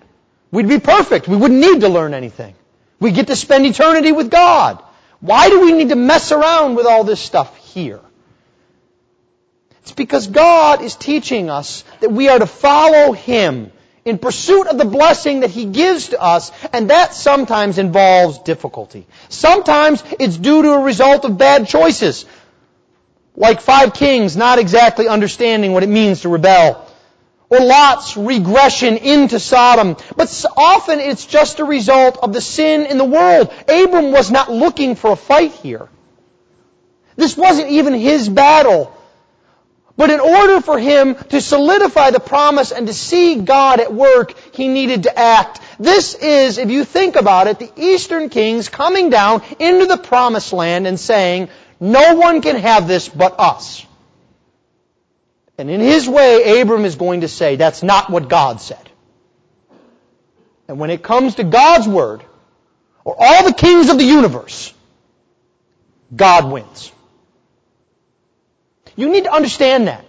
We'd 0.55 0.69
be 0.69 0.79
perfect. 0.79 1.27
We 1.27 1.37
wouldn't 1.37 1.59
need 1.59 1.81
to 1.81 1.89
learn 1.89 2.15
anything. 2.15 2.55
We 3.01 3.11
get 3.11 3.27
to 3.27 3.35
spend 3.35 3.67
eternity 3.67 4.13
with 4.13 4.31
God. 4.31 4.81
Why 5.19 5.49
do 5.49 5.61
we 5.61 5.73
need 5.73 5.89
to 5.89 5.97
mess 5.97 6.31
around 6.31 6.77
with 6.77 6.87
all 6.87 7.03
this 7.03 7.19
stuff 7.21 7.57
here? 7.75 8.01
It's 9.83 9.91
because 9.91 10.29
God 10.29 10.81
is 10.81 10.95
teaching 10.95 11.51
us 11.51 11.83
that 12.01 12.13
we 12.13 12.29
are 12.29 12.39
to 12.39 12.47
follow 12.47 13.13
Him 13.13 13.73
in 14.05 14.19
pursuit 14.19 14.69
of 14.69 14.79
the 14.79 14.85
blessing 14.85 15.41
that 15.41 15.51
He 15.51 15.65
gives 15.65 16.11
to 16.11 16.23
us, 16.23 16.53
and 16.73 16.91
that 16.91 17.15
sometimes 17.15 17.79
involves 17.79 18.39
difficulty. 18.39 19.09
Sometimes 19.31 20.05
it's 20.21 20.37
due 20.37 20.63
to 20.63 20.75
a 20.75 20.83
result 20.83 21.25
of 21.25 21.37
bad 21.37 21.67
choices, 21.67 22.27
like 23.35 23.61
five 23.61 23.93
kings 23.93 24.37
not 24.37 24.61
exactly 24.61 25.09
understanding 25.09 25.73
what 25.73 25.83
it 25.83 25.89
means 25.89 26.21
to 26.21 26.29
rebel, 26.29 26.89
or 27.49 27.61
Lot's 27.61 28.17
regression 28.17 28.97
into 28.97 29.39
Sodom. 29.39 29.97
But 30.17 30.45
often 30.57 31.01
it's 31.01 31.27
just 31.27 31.61
a 31.61 31.65
result 31.65 32.19
of 32.23 32.33
the 32.33 32.41
sin 32.41 32.87
in 32.87 32.99
the 32.99 33.05
world. 33.05 33.53
Abram 33.69 34.13
was 34.13 34.31
not 34.31 34.51
looking 34.51 34.95
for 34.95 35.13
a 35.13 35.17
fight 35.17 35.53
here. 35.53 35.89
This 37.17 37.37
wasn't 37.37 37.71
even 37.71 37.95
his 37.95 38.29
battle. 38.29 38.95
But 39.97 40.11
in 40.11 40.19
order 40.19 40.61
for 40.61 40.79
him 40.79 41.15
to 41.15 41.41
solidify 41.41 42.11
the 42.11 42.19
promise 42.19 42.73
and 42.73 42.89
to 42.89 42.93
see 42.93 43.37
God 43.37 43.79
at 43.79 43.95
work, 43.95 44.35
he 44.53 44.67
needed 44.67 45.05
to 45.05 45.17
act. 45.17 45.61
This 45.79 46.15
is, 46.15 46.59
if 46.59 46.71
you 46.71 46.85
think 46.85 47.15
about 47.15 47.47
it, 47.47 47.61
the 47.61 47.71
eastern 47.77 48.29
kings 48.29 48.69
coming 48.69 49.11
down 49.11 49.43
into 49.61 49.87
the 49.87 49.97
promised 49.97 50.53
land 50.53 50.89
and 50.89 50.99
saying, 50.99 51.49
no 51.79 52.17
one 52.17 52.41
can 52.41 52.57
have 52.57 52.89
this 52.89 53.09
but 53.09 53.39
us. 53.39 53.87
And 55.57 55.71
in 55.71 55.81
his 55.81 56.09
way, 56.09 56.61
Abram 56.61 56.85
is 56.85 56.97
going 56.97 57.21
to 57.21 57.29
say, 57.29 57.57
that's 57.57 57.83
not 57.83 58.11
what 58.11 58.29
God 58.29 58.61
said. 58.61 58.91
And 60.67 60.79
when 60.79 60.91
it 60.91 61.03
comes 61.03 61.37
to 61.37 61.45
God's 61.45 61.87
word, 61.87 62.23
or 63.05 63.15
all 63.19 63.45
the 63.45 63.53
kings 63.53 63.91
of 63.91 63.99
the 63.99 64.05
universe, 64.05 64.73
God 66.15 66.51
wins. 66.51 66.91
You 68.97 69.11
need 69.11 69.25
to 69.25 69.33
understand 69.33 69.89
that. 69.89 70.05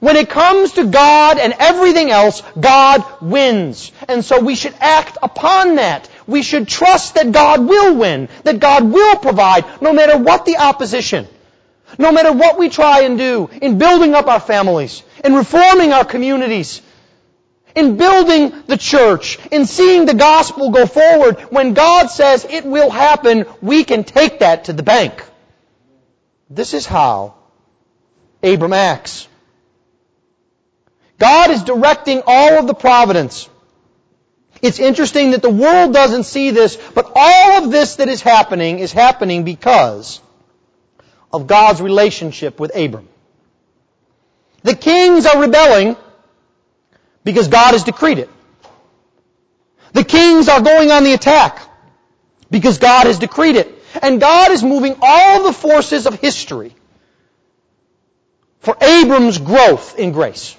When 0.00 0.16
it 0.16 0.30
comes 0.30 0.72
to 0.72 0.84
God 0.86 1.38
and 1.38 1.54
everything 1.58 2.10
else, 2.10 2.42
God 2.58 3.04
wins. 3.20 3.92
And 4.08 4.24
so 4.24 4.40
we 4.40 4.54
should 4.54 4.74
act 4.80 5.18
upon 5.22 5.76
that. 5.76 6.08
We 6.26 6.42
should 6.42 6.66
trust 6.66 7.14
that 7.16 7.30
God 7.30 7.66
will 7.68 7.96
win, 7.96 8.28
that 8.44 8.58
God 8.58 8.90
will 8.90 9.16
provide, 9.16 9.64
no 9.82 9.92
matter 9.92 10.16
what 10.16 10.46
the 10.46 10.56
opposition. 10.56 11.28
No 11.98 12.12
matter 12.12 12.32
what 12.32 12.58
we 12.58 12.68
try 12.68 13.02
and 13.02 13.18
do 13.18 13.50
in 13.60 13.78
building 13.78 14.14
up 14.14 14.26
our 14.26 14.40
families, 14.40 15.02
in 15.24 15.34
reforming 15.34 15.92
our 15.92 16.04
communities, 16.04 16.82
in 17.74 17.96
building 17.96 18.52
the 18.66 18.76
church, 18.76 19.38
in 19.50 19.66
seeing 19.66 20.06
the 20.06 20.14
gospel 20.14 20.70
go 20.70 20.86
forward, 20.86 21.40
when 21.50 21.74
God 21.74 22.08
says 22.08 22.46
it 22.48 22.64
will 22.64 22.90
happen, 22.90 23.46
we 23.60 23.84
can 23.84 24.04
take 24.04 24.40
that 24.40 24.64
to 24.64 24.72
the 24.72 24.82
bank. 24.82 25.24
This 26.50 26.74
is 26.74 26.86
how 26.86 27.34
Abram 28.42 28.72
acts. 28.72 29.28
God 31.18 31.50
is 31.50 31.62
directing 31.62 32.22
all 32.26 32.58
of 32.58 32.66
the 32.66 32.74
providence. 32.74 33.48
It's 34.60 34.78
interesting 34.78 35.32
that 35.32 35.42
the 35.42 35.50
world 35.50 35.92
doesn't 35.92 36.24
see 36.24 36.50
this, 36.50 36.76
but 36.94 37.12
all 37.14 37.64
of 37.64 37.70
this 37.70 37.96
that 37.96 38.08
is 38.08 38.20
happening 38.20 38.78
is 38.78 38.92
happening 38.92 39.44
because 39.44 40.20
of 41.32 41.46
God's 41.46 41.80
relationship 41.80 42.60
with 42.60 42.76
Abram. 42.76 43.08
The 44.62 44.74
kings 44.74 45.26
are 45.26 45.40
rebelling 45.40 45.96
because 47.24 47.48
God 47.48 47.72
has 47.72 47.84
decreed 47.84 48.18
it. 48.18 48.30
The 49.92 50.04
kings 50.04 50.48
are 50.48 50.60
going 50.60 50.90
on 50.90 51.04
the 51.04 51.12
attack 51.12 51.60
because 52.50 52.78
God 52.78 53.06
has 53.06 53.18
decreed 53.18 53.56
it. 53.56 53.68
And 54.00 54.20
God 54.20 54.50
is 54.52 54.62
moving 54.62 54.96
all 55.02 55.44
the 55.44 55.52
forces 55.52 56.06
of 56.06 56.14
history 56.14 56.74
for 58.60 58.76
Abram's 58.80 59.38
growth 59.38 59.98
in 59.98 60.12
grace. 60.12 60.56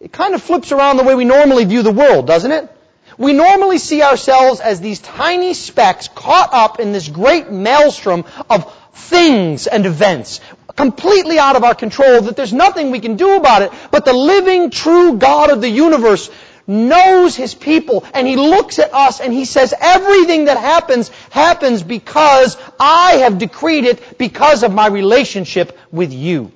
It 0.00 0.12
kind 0.12 0.34
of 0.34 0.42
flips 0.42 0.72
around 0.72 0.96
the 0.96 1.04
way 1.04 1.14
we 1.14 1.24
normally 1.24 1.64
view 1.64 1.82
the 1.82 1.92
world, 1.92 2.26
doesn't 2.26 2.50
it? 2.50 2.70
We 3.18 3.32
normally 3.32 3.78
see 3.78 4.02
ourselves 4.02 4.60
as 4.60 4.80
these 4.80 5.00
tiny 5.00 5.54
specks 5.54 6.08
caught 6.08 6.50
up 6.52 6.80
in 6.80 6.92
this 6.92 7.08
great 7.08 7.50
maelstrom 7.50 8.24
of 8.48 8.72
things 8.94 9.66
and 9.66 9.86
events, 9.86 10.40
completely 10.76 11.38
out 11.38 11.56
of 11.56 11.64
our 11.64 11.74
control, 11.74 12.22
that 12.22 12.36
there's 12.36 12.52
nothing 12.52 12.90
we 12.90 13.00
can 13.00 13.16
do 13.16 13.36
about 13.36 13.62
it. 13.62 13.72
But 13.90 14.04
the 14.04 14.12
living, 14.12 14.70
true 14.70 15.18
God 15.18 15.50
of 15.50 15.60
the 15.60 15.68
universe 15.68 16.30
knows 16.66 17.34
His 17.34 17.54
people, 17.54 18.04
and 18.14 18.26
He 18.26 18.36
looks 18.36 18.78
at 18.78 18.94
us 18.94 19.20
and 19.20 19.32
He 19.32 19.44
says, 19.44 19.74
everything 19.78 20.46
that 20.46 20.56
happens, 20.56 21.08
happens 21.30 21.82
because 21.82 22.56
I 22.78 23.16
have 23.18 23.38
decreed 23.38 23.84
it 23.84 24.18
because 24.18 24.62
of 24.62 24.72
my 24.72 24.86
relationship 24.86 25.78
with 25.90 26.12
you. 26.12 26.52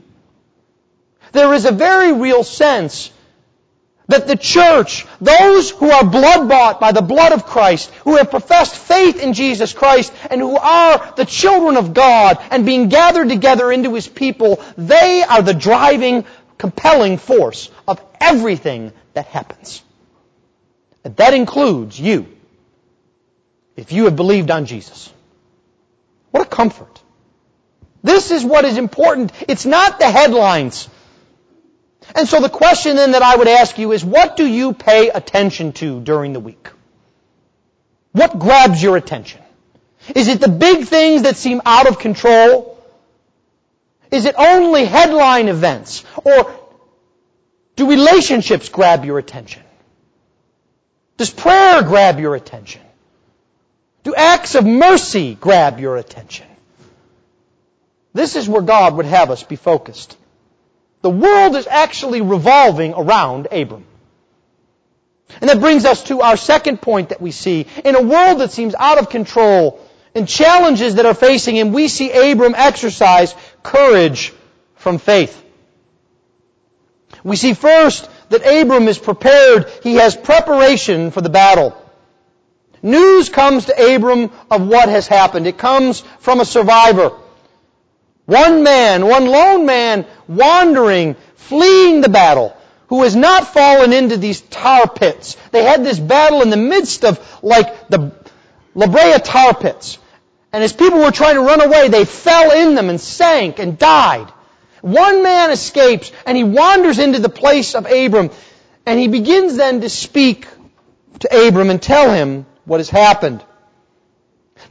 There 1.33 1.53
is 1.55 1.65
a 1.65 1.73
very 1.73 2.13
real 2.13 2.45
sense 2.45 3.11
that 4.09 4.29
the 4.29 4.37
church, 4.37 5.05
those 5.21 5.71
who 5.71 5.91
are 5.91 6.05
blood 6.05 6.49
bought 6.49 6.81
by 6.81 6.93
the 6.93 7.03
blood 7.03 7.33
of 7.33 7.45
Christ, 7.45 7.91
who 8.05 8.17
have 8.17 8.31
professed 8.31 8.77
faith 8.77 9.21
in 9.21 9.33
Jesus 9.33 9.73
Christ, 9.73 10.13
and 10.31 10.41
who 10.41 10.57
are 10.57 11.15
the 11.17 11.25
children 11.25 11.77
of 11.77 11.93
God, 11.93 12.39
and 12.51 12.65
being 12.65 12.89
gathered 12.89 13.29
together 13.29 13.73
into 13.73 13.95
His 13.95 14.07
people, 14.07 14.63
they 14.77 15.23
are 15.23 15.43
the 15.43 15.55
driving, 15.55 16.25
compelling 16.57 17.19
force 17.19 17.71
of 17.89 18.01
everything 18.21 18.93
that 19.15 19.27
happens. 19.27 19.83
And 21.05 21.17
that 21.17 21.35
includes 21.35 21.99
you, 21.99 22.27
if 23.77 23.93
you 23.93 24.05
have 24.05 24.17
believed 24.17 24.51
on 24.51 24.67
Jesus. 24.67 25.13
What 26.31 26.47
a 26.47 26.49
comfort. 26.49 27.01
This 28.03 28.31
is 28.31 28.45
what 28.45 28.65
is 28.65 28.79
important. 28.79 29.33
It's 29.49 29.67
not 29.67 29.99
the 29.99 30.09
headlines. 30.09 30.89
And 32.17 32.27
so 32.27 32.41
the 32.41 32.49
question 32.49 32.97
then 32.97 33.13
that 33.13 33.21
I 33.21 33.37
would 33.37 33.47
ask 33.47 33.79
you 33.79 33.93
is, 33.93 34.03
what 34.03 34.39
do 34.39 34.47
you 34.47 34.73
pay 34.73 35.11
attention 35.11 35.73
to 35.75 36.01
during 36.01 36.33
the 36.33 36.41
week? 36.41 36.71
What 38.13 38.39
grabs 38.39 38.83
your 38.83 38.97
attention? 38.97 39.43
Is 40.15 40.29
it 40.29 40.41
the 40.41 40.49
big 40.49 40.87
things 40.87 41.23
that 41.23 41.37
seem 41.37 41.61
out 41.67 41.87
of 41.87 41.99
control? 41.99 42.83
Is 44.11 44.25
it 44.25 44.35
only 44.39 44.87
headline 44.87 45.49
events? 45.49 46.05
Or 46.25 46.59
do 47.77 47.91
relationships 47.91 48.71
grab 48.71 49.05
your 49.05 49.19
attention? 49.19 49.63
Does 51.19 51.31
prayer 51.31 51.83
grab 51.83 52.19
your 52.19 52.35
attention? 52.35 52.81
Do 54.05 54.15
acts 54.15 54.55
of 54.55 54.65
mercy 54.65 55.35
grab 55.35 55.81
your 55.81 55.99
attention? 55.99 56.47
This 58.15 58.37
is 58.37 58.49
where 58.49 58.63
God 58.63 58.97
would 58.97 59.05
have 59.05 59.31
us 59.31 59.43
be 59.43 59.57
focused. 59.57 60.17
The 61.07 61.11
world 61.11 61.55
is 61.55 61.69
actually 61.69 62.21
revolving 62.21 62.93
around 62.93 63.47
Abram. 63.53 63.85
And 65.41 65.49
that 65.49 65.61
brings 65.61 65.85
us 65.85 66.03
to 66.09 66.21
our 66.21 66.37
second 66.37 66.83
point 66.83 67.11
that 67.11 67.21
we 67.21 67.31
see. 67.31 67.69
In 67.85 67.95
a 67.95 68.03
world 68.03 68.41
that 68.41 68.51
seems 68.51 68.75
out 68.75 68.99
of 68.99 69.09
control 69.09 69.79
and 70.17 70.27
challenges 70.27 70.97
that 70.97 71.07
are 71.07 71.15
facing 71.15 71.55
him, 71.55 71.73
we 71.73 71.87
see 71.87 72.11
Abram 72.11 72.57
exercise 72.57 73.37
courage 73.63 74.33
from 74.75 74.99
faith. 74.99 75.41
We 77.23 77.37
see 77.37 77.55
first 77.55 78.11
that 78.31 78.45
Abram 78.45 78.89
is 78.89 78.99
prepared. 78.99 79.71
He 79.85 79.95
has 79.95 80.17
preparation 80.17 81.13
for 81.13 81.21
the 81.21 81.31
battle. 81.31 81.81
News 82.83 83.29
comes 83.29 83.67
to 83.67 83.95
Abram 83.95 84.33
of 84.51 84.67
what 84.67 84.89
has 84.89 85.07
happened. 85.07 85.47
It 85.47 85.57
comes 85.57 86.01
from 86.19 86.41
a 86.41 86.45
survivor. 86.45 87.13
One 88.27 88.65
man, 88.65 89.07
one 89.07 89.27
lone 89.27 89.67
man, 89.67 90.05
wandering, 90.29 91.15
fleeing 91.37 92.01
the 92.01 92.09
battle, 92.09 92.57
who 92.89 93.03
has 93.05 93.17
not 93.17 93.53
fallen 93.55 93.93
into 93.93 94.17
these 94.17 94.41
tar 94.41 94.89
pits. 94.89 95.37
They 95.53 95.65
had 95.65 95.85
this 95.85 95.99
battle 95.99 96.43
in 96.43 96.51
the 96.51 96.57
midst 96.57 97.05
of 97.05 97.21
like 97.43 97.89
the, 97.89 98.13
La 98.75 98.87
Brea 98.89 99.19
tar 99.19 99.55
pits. 99.55 99.99
And 100.53 100.63
as 100.63 100.73
people 100.73 100.99
were 100.99 101.11
trying 101.11 101.35
to 101.35 101.41
run 101.41 101.61
away, 101.61 101.89
they 101.89 102.05
fell 102.05 102.51
in 102.51 102.75
them 102.75 102.89
and 102.91 103.01
sank 103.01 103.59
and 103.59 103.79
died. 103.79 104.33
One 104.83 105.23
man 105.23 105.51
escapes 105.51 106.13
and 106.25 106.37
he 106.37 106.45
wanders 106.45 106.99
into 106.99 107.19
the 107.19 107.29
place 107.29 107.75
of 107.75 107.87
Abram 107.87 108.31
and 108.85 109.01
he 109.01 109.09
begins 109.09 109.57
then 109.57 109.81
to 109.81 109.89
speak 109.89 110.47
to 111.21 111.49
Abram 111.49 111.71
and 111.71 111.83
tell 111.83 112.13
him 112.13 112.47
what 112.65 112.79
has 112.81 112.89
happened. 112.89 113.45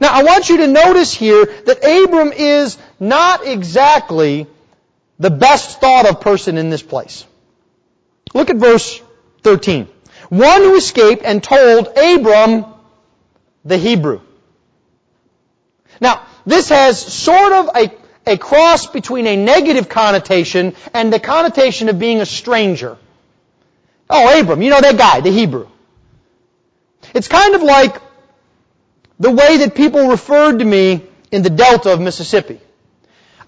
Now 0.00 0.12
I 0.12 0.22
want 0.22 0.48
you 0.48 0.58
to 0.58 0.66
notice 0.66 1.12
here 1.12 1.44
that 1.44 1.78
Abram 1.78 2.32
is 2.32 2.78
not 3.00 3.46
exactly 3.46 4.46
the 5.18 5.30
best 5.30 5.80
thought 5.80 6.08
of 6.08 6.20
person 6.20 6.58
in 6.58 6.70
this 6.70 6.82
place. 6.82 7.24
Look 8.34 8.50
at 8.50 8.56
verse 8.56 9.00
13. 9.42 9.88
One 10.28 10.60
who 10.62 10.76
escaped 10.76 11.22
and 11.24 11.42
told 11.42 11.88
Abram 11.96 12.66
the 13.64 13.78
Hebrew. 13.78 14.20
Now, 16.00 16.26
this 16.44 16.68
has 16.68 17.00
sort 17.00 17.52
of 17.52 17.70
a, 17.74 17.92
a 18.26 18.36
cross 18.36 18.86
between 18.86 19.26
a 19.26 19.36
negative 19.36 19.88
connotation 19.88 20.74
and 20.92 21.12
the 21.12 21.20
connotation 21.20 21.88
of 21.88 21.98
being 21.98 22.20
a 22.20 22.26
stranger. 22.26 22.98
Oh, 24.10 24.40
Abram, 24.40 24.62
you 24.62 24.70
know 24.70 24.80
that 24.80 24.98
guy, 24.98 25.20
the 25.20 25.30
Hebrew. 25.30 25.68
It's 27.14 27.28
kind 27.28 27.54
of 27.54 27.62
like 27.62 27.96
the 29.18 29.30
way 29.30 29.58
that 29.58 29.74
people 29.74 30.08
referred 30.08 30.58
to 30.58 30.64
me 30.64 31.02
in 31.30 31.42
the 31.42 31.50
delta 31.50 31.92
of 31.92 32.00
Mississippi. 32.00 32.60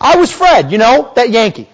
I 0.01 0.17
was 0.17 0.31
Fred, 0.31 0.73
you 0.73 0.79
know, 0.79 1.13
that 1.17 1.31
Yankee. 1.31 1.69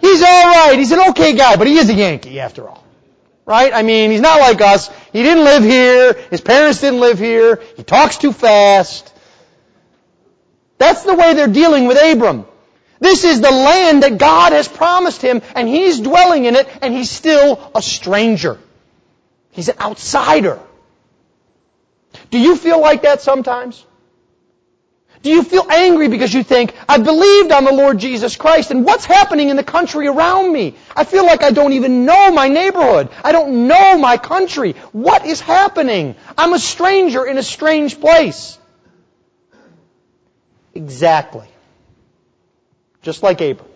He's 0.00 0.22
alright, 0.22 0.78
he's 0.78 0.92
an 0.92 1.00
okay 1.10 1.34
guy, 1.34 1.56
but 1.56 1.66
he 1.66 1.76
is 1.76 1.88
a 1.88 1.94
Yankee 1.94 2.40
after 2.40 2.68
all. 2.68 2.84
Right? 3.46 3.72
I 3.72 3.82
mean, 3.82 4.10
he's 4.10 4.20
not 4.20 4.40
like 4.40 4.60
us. 4.60 4.88
He 5.12 5.22
didn't 5.22 5.44
live 5.44 5.62
here. 5.62 6.14
His 6.30 6.40
parents 6.40 6.80
didn't 6.80 7.00
live 7.00 7.18
here. 7.18 7.60
He 7.76 7.82
talks 7.82 8.18
too 8.18 8.32
fast. 8.32 9.12
That's 10.78 11.02
the 11.02 11.14
way 11.14 11.34
they're 11.34 11.46
dealing 11.46 11.86
with 11.86 11.96
Abram. 11.96 12.46
This 12.98 13.24
is 13.24 13.40
the 13.40 13.50
land 13.50 14.04
that 14.04 14.18
God 14.18 14.52
has 14.52 14.68
promised 14.68 15.22
him, 15.22 15.42
and 15.56 15.68
he's 15.68 16.00
dwelling 16.00 16.44
in 16.44 16.54
it, 16.54 16.68
and 16.82 16.94
he's 16.94 17.10
still 17.10 17.70
a 17.74 17.82
stranger. 17.82 18.58
He's 19.50 19.68
an 19.68 19.76
outsider. 19.80 20.60
Do 22.32 22.38
you 22.38 22.56
feel 22.56 22.80
like 22.80 23.02
that 23.02 23.20
sometimes? 23.20 23.84
Do 25.22 25.30
you 25.30 25.44
feel 25.44 25.66
angry 25.70 26.08
because 26.08 26.32
you 26.34 26.42
think, 26.42 26.74
I 26.88 26.98
believed 26.98 27.52
on 27.52 27.64
the 27.64 27.72
Lord 27.72 27.98
Jesus 27.98 28.34
Christ 28.36 28.70
and 28.70 28.84
what's 28.84 29.04
happening 29.04 29.50
in 29.50 29.56
the 29.56 29.62
country 29.62 30.08
around 30.08 30.50
me? 30.50 30.74
I 30.96 31.04
feel 31.04 31.26
like 31.26 31.44
I 31.44 31.50
don't 31.50 31.74
even 31.74 32.06
know 32.06 32.32
my 32.32 32.48
neighborhood. 32.48 33.10
I 33.22 33.32
don't 33.32 33.68
know 33.68 33.98
my 33.98 34.16
country. 34.16 34.72
What 34.92 35.26
is 35.26 35.40
happening? 35.40 36.16
I'm 36.36 36.54
a 36.54 36.58
stranger 36.58 37.24
in 37.26 37.36
a 37.36 37.42
strange 37.42 38.00
place. 38.00 38.58
Exactly. 40.74 41.46
Just 43.02 43.22
like 43.22 43.42
Abram. 43.42 43.68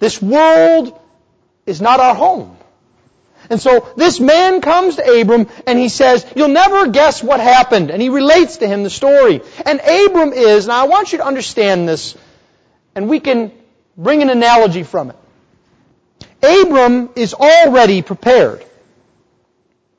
This 0.00 0.20
world 0.20 0.98
is 1.66 1.80
not 1.80 2.00
our 2.00 2.16
home. 2.16 2.56
And 3.50 3.60
so 3.60 3.88
this 3.96 4.18
man 4.20 4.60
comes 4.60 4.96
to 4.96 5.20
Abram 5.20 5.48
and 5.66 5.78
he 5.78 5.88
says, 5.88 6.26
you'll 6.34 6.48
never 6.48 6.88
guess 6.88 7.22
what 7.22 7.40
happened. 7.40 7.90
And 7.90 8.02
he 8.02 8.08
relates 8.08 8.58
to 8.58 8.66
him 8.66 8.82
the 8.82 8.90
story. 8.90 9.42
And 9.64 9.80
Abram 9.80 10.32
is, 10.32 10.66
now 10.66 10.84
I 10.84 10.88
want 10.88 11.12
you 11.12 11.18
to 11.18 11.26
understand 11.26 11.88
this, 11.88 12.16
and 12.94 13.08
we 13.08 13.20
can 13.20 13.52
bring 13.96 14.22
an 14.22 14.30
analogy 14.30 14.82
from 14.82 15.10
it. 15.10 15.16
Abram 16.42 17.10
is 17.16 17.34
already 17.34 18.02
prepared. 18.02 18.64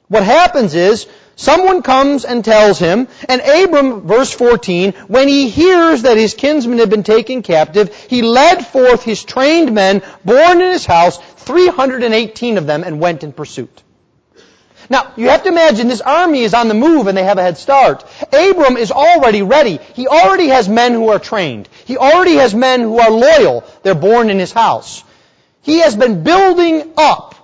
What 0.08 0.24
happens 0.24 0.76
is, 0.76 1.08
Someone 1.40 1.84
comes 1.84 2.26
and 2.26 2.44
tells 2.44 2.80
him, 2.80 3.08
and 3.30 3.42
Abram, 3.42 4.08
verse 4.08 4.34
14, 4.34 4.94
when 5.08 5.28
he 5.28 5.50
hears 5.50 6.02
that 6.02 6.18
his 6.18 6.34
kinsmen 6.34 6.80
have 6.80 6.90
been 6.90 7.04
taken 7.04 7.44
captive, 7.44 7.96
he 8.10 8.24
led 8.24 8.66
forth 8.66 9.04
his 9.04 9.24
trained 9.24 9.72
men, 9.72 10.02
born 10.26 10.62
in 10.62 10.72
his 10.72 10.88
house, 10.88 11.20
318 11.48 12.58
of 12.58 12.68
them, 12.68 12.84
and 12.84 13.00
went 13.00 13.24
in 13.24 13.34
pursuit. 13.34 13.84
Now, 14.90 15.12
you 15.18 15.30
have 15.30 15.44
to 15.44 15.50
imagine 15.50 15.88
this 15.88 16.02
army 16.02 16.44
is 16.44 16.54
on 16.54 16.68
the 16.68 16.74
move 16.74 17.08
and 17.08 17.18
they 17.18 17.24
have 17.24 17.38
a 17.38 17.42
head 17.42 17.58
start. 17.58 18.06
Abram 18.32 18.78
is 18.78 18.92
already 18.92 19.42
ready. 19.42 19.80
He 19.96 20.08
already 20.08 20.48
has 20.48 20.70
men 20.70 20.94
who 20.94 21.10
are 21.10 21.20
trained. 21.20 21.68
He 21.86 21.98
already 21.98 22.36
has 22.36 22.54
men 22.54 22.82
who 22.82 22.98
are 23.00 23.12
loyal. 23.12 23.66
They're 23.84 23.96
born 23.96 24.30
in 24.30 24.40
his 24.40 24.54
house. 24.54 25.04
He 25.62 25.80
has 25.80 25.96
been 25.96 26.24
building 26.24 26.94
up 26.96 27.36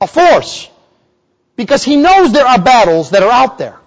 a 0.00 0.06
force 0.06 0.70
because 1.56 1.82
he 1.82 1.96
knows 1.96 2.32
there 2.32 2.46
are 2.46 2.60
battles 2.60 3.10
that 3.10 3.22
are 3.22 3.32
out 3.32 3.58
there. 3.58 3.78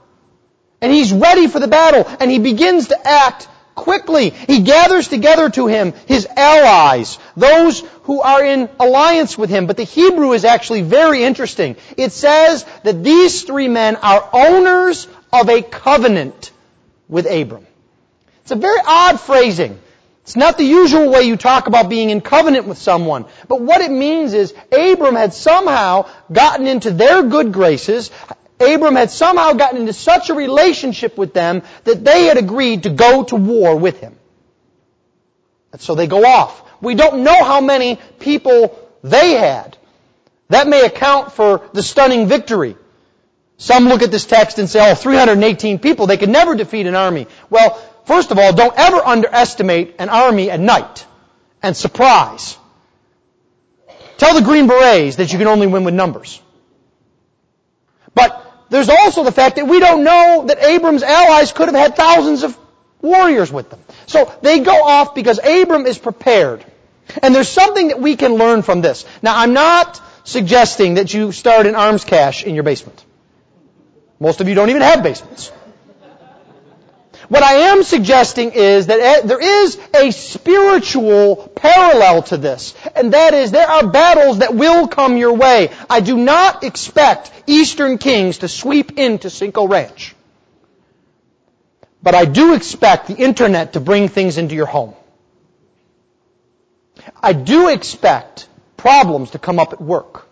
And 0.79 0.91
he's 0.91 1.11
ready 1.11 1.47
for 1.47 1.59
the 1.59 1.67
battle, 1.67 2.05
and 2.19 2.29
he 2.29 2.37
begins 2.37 2.89
to 2.89 3.07
act 3.07 3.47
quickly. 3.73 4.29
He 4.29 4.59
gathers 4.61 5.07
together 5.07 5.49
to 5.51 5.65
him 5.65 5.93
his 6.05 6.27
allies, 6.27 7.17
those 7.35 7.81
who 8.07 8.21
are 8.21 8.41
in 8.41 8.69
alliance 8.79 9.37
with 9.37 9.49
him. 9.49 9.67
But 9.67 9.75
the 9.75 9.83
Hebrew 9.83 10.31
is 10.31 10.45
actually 10.45 10.81
very 10.81 11.23
interesting. 11.25 11.75
It 11.97 12.13
says 12.13 12.65
that 12.83 13.03
these 13.03 13.43
three 13.43 13.67
men 13.67 13.97
are 13.97 14.29
owners 14.31 15.09
of 15.31 15.49
a 15.49 15.61
covenant 15.61 16.51
with 17.09 17.29
Abram. 17.29 17.67
It's 18.43 18.51
a 18.51 18.55
very 18.55 18.79
odd 18.85 19.19
phrasing. 19.19 19.77
It's 20.23 20.37
not 20.37 20.57
the 20.57 20.63
usual 20.63 21.11
way 21.11 21.23
you 21.23 21.35
talk 21.35 21.67
about 21.67 21.89
being 21.89 22.09
in 22.09 22.21
covenant 22.21 22.65
with 22.65 22.77
someone. 22.77 23.25
But 23.49 23.59
what 23.59 23.81
it 23.81 23.91
means 23.91 24.33
is 24.33 24.53
Abram 24.71 25.15
had 25.15 25.33
somehow 25.33 26.09
gotten 26.31 26.65
into 26.65 26.91
their 26.91 27.23
good 27.23 27.51
graces. 27.51 28.09
Abram 28.61 28.95
had 28.95 29.11
somehow 29.11 29.51
gotten 29.51 29.81
into 29.81 29.91
such 29.91 30.29
a 30.29 30.33
relationship 30.33 31.17
with 31.17 31.33
them 31.33 31.61
that 31.83 32.05
they 32.05 32.23
had 32.23 32.37
agreed 32.37 32.83
to 32.83 32.89
go 32.89 33.25
to 33.25 33.35
war 33.35 33.75
with 33.75 33.99
him. 33.99 34.15
And 35.73 35.81
so 35.81 35.93
they 35.93 36.07
go 36.07 36.25
off. 36.25 36.63
We 36.81 36.95
don't 36.95 37.23
know 37.23 37.43
how 37.43 37.61
many 37.61 37.99
people 38.19 38.77
they 39.03 39.31
had. 39.31 39.77
That 40.49 40.67
may 40.67 40.85
account 40.85 41.33
for 41.33 41.67
the 41.73 41.83
stunning 41.83 42.27
victory. 42.27 42.77
Some 43.57 43.85
look 43.85 44.01
at 44.01 44.11
this 44.11 44.25
text 44.25 44.59
and 44.59 44.69
say, 44.69 44.91
oh, 44.91 44.95
318 44.95 45.79
people, 45.79 46.07
they 46.07 46.17
could 46.17 46.29
never 46.29 46.55
defeat 46.55 46.85
an 46.85 46.95
army. 46.95 47.27
Well, 47.49 47.81
First 48.07 48.31
of 48.31 48.39
all, 48.39 48.53
don't 48.53 48.73
ever 48.77 49.05
underestimate 49.05 49.95
an 49.99 50.07
army 50.07 50.49
at 50.49 50.61
night 50.61 51.05
and 51.61 51.75
surprise. 51.75 52.57
Tell 54.17 54.33
the 54.33 54.41
Green 54.41 54.67
Berets 54.67 55.17
that 55.17 55.33
you 55.33 55.37
can 55.37 55.47
only 55.47 55.67
win 55.67 55.83
with 55.83 55.93
numbers. 55.93 56.41
But 58.15 58.65
there's 58.69 58.87
also 58.87 59.25
the 59.25 59.33
fact 59.33 59.57
that 59.57 59.67
we 59.67 59.81
don't 59.81 60.05
know 60.05 60.45
that 60.47 60.63
Abram's 60.63 61.03
allies 61.03 61.51
could 61.51 61.67
have 61.67 61.75
had 61.75 61.97
thousands 61.97 62.43
of 62.43 62.57
warriors 63.01 63.51
with 63.51 63.69
them. 63.69 63.81
So 64.07 64.33
they 64.41 64.59
go 64.59 64.83
off 64.83 65.13
because 65.13 65.39
Abram 65.39 65.85
is 65.85 65.97
prepared. 65.97 66.65
And 67.21 67.35
there's 67.35 67.49
something 67.49 67.89
that 67.89 68.01
we 68.01 68.15
can 68.15 68.33
learn 68.35 68.61
from 68.63 68.81
this. 68.81 69.05
Now 69.21 69.37
I'm 69.37 69.53
not 69.53 70.01
suggesting 70.23 70.95
that 70.95 71.13
you 71.13 71.31
start 71.31 71.67
an 71.67 71.75
arms 71.75 72.03
cache 72.03 72.43
in 72.43 72.55
your 72.55 72.63
basement. 72.63 73.03
Most 74.19 74.41
of 74.41 74.49
you 74.49 74.55
don't 74.55 74.69
even 74.69 74.81
have 74.81 75.03
basements. 75.03 75.51
What 77.29 77.43
I 77.43 77.71
am 77.71 77.83
suggesting 77.83 78.51
is 78.51 78.87
that 78.87 78.99
eh, 78.99 79.21
there 79.25 79.65
is 79.65 79.77
a 79.93 80.11
spiritual 80.11 81.51
parallel 81.55 82.23
to 82.23 82.37
this, 82.37 82.73
and 82.95 83.13
that 83.13 83.33
is 83.33 83.51
there 83.51 83.69
are 83.69 83.85
battles 83.85 84.39
that 84.39 84.55
will 84.55 84.87
come 84.87 85.17
your 85.17 85.33
way. 85.33 85.69
I 85.89 85.99
do 85.99 86.15
not 86.15 86.63
expect 86.63 87.31
Eastern 87.45 87.97
Kings 87.97 88.39
to 88.39 88.47
sweep 88.47 88.97
into 88.97 89.29
Cinco 89.29 89.67
Ranch. 89.67 90.15
But 92.07 92.15
I 92.15 92.23
do 92.23 92.53
expect 92.53 93.07
the 93.07 93.15
internet 93.15 93.73
to 93.73 93.81
bring 93.81 94.07
things 94.07 94.37
into 94.37 94.55
your 94.55 94.65
home. 94.65 94.93
I 97.21 97.33
do 97.33 97.67
expect 97.67 98.47
problems 98.77 99.31
to 99.31 99.39
come 99.39 99.59
up 99.59 99.73
at 99.73 99.81
work. 99.81 100.25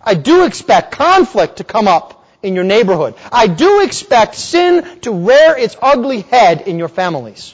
I 0.00 0.14
do 0.14 0.46
expect 0.46 0.92
conflict 0.92 1.58
to 1.58 1.64
come 1.64 1.86
up 1.86 2.24
in 2.42 2.54
your 2.54 2.64
neighborhood. 2.64 3.14
I 3.30 3.46
do 3.46 3.82
expect 3.82 4.36
sin 4.36 5.00
to 5.00 5.12
rear 5.12 5.54
its 5.58 5.76
ugly 5.82 6.22
head 6.22 6.62
in 6.62 6.78
your 6.78 6.88
families. 6.88 7.52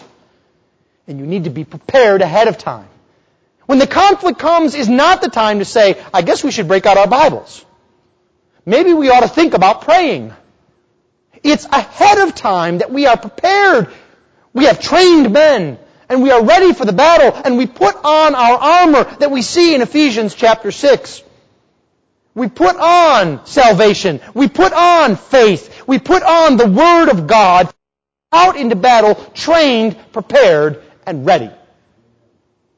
And 1.09 1.19
you 1.19 1.27
need 1.27 1.43
to 1.43 1.51
be 1.51 1.65
prepared 1.65 2.23
ahead 2.23 2.47
of 2.47 2.59
time. 2.59 2.87
When 3.67 3.81
the 3.81 3.89
conflict 3.89 4.39
comes 4.39 4.77
is 4.77 4.89
not 4.89 5.21
the 5.21 5.31
time 5.31 5.59
to 5.59 5.65
say, 5.65 6.01
I 6.15 6.23
guess 6.23 6.45
we 6.45 6.53
should 6.53 6.69
break 6.69 6.87
out 6.87 6.97
our 6.97 7.09
Bibles. 7.09 7.65
Maybe 8.65 8.95
we 8.95 9.11
ought 9.11 9.27
to 9.27 9.29
think 9.29 9.55
about 9.55 9.83
praying. 9.83 10.33
It's 11.43 11.65
ahead 11.65 12.19
of 12.19 12.35
time 12.35 12.79
that 12.79 12.93
we 12.93 13.07
are 13.07 13.17
prepared. 13.17 13.93
We 14.53 14.67
have 14.67 14.81
trained 14.81 15.33
men 15.33 15.79
and 16.09 16.23
we 16.23 16.31
are 16.31 16.45
ready 16.45 16.73
for 16.73 16.85
the 16.85 16.93
battle 16.93 17.41
and 17.45 17.59
we 17.59 17.67
put 17.67 17.97
on 17.97 18.35
our 18.35 18.59
armor 18.59 19.05
that 19.19 19.31
we 19.31 19.43
see 19.43 19.75
in 19.75 19.83
Ephesians 19.83 20.35
chapter 20.35 20.71
6. 20.71 21.23
We 22.35 22.49
put 22.49 22.77
on 22.77 23.45
salvation. 23.47 24.21
We 24.35 24.49
put 24.49 24.73
on 24.73 25.17
faith. 25.17 25.87
We 25.87 25.99
put 25.99 26.23
on 26.23 26.57
the 26.57 26.69
Word 26.69 27.11
of 27.11 27.27
God 27.27 27.73
out 28.33 28.57
into 28.57 28.77
battle, 28.77 29.15
trained, 29.35 29.97
prepared, 30.13 30.83
and 31.05 31.27
ready. 31.27 31.51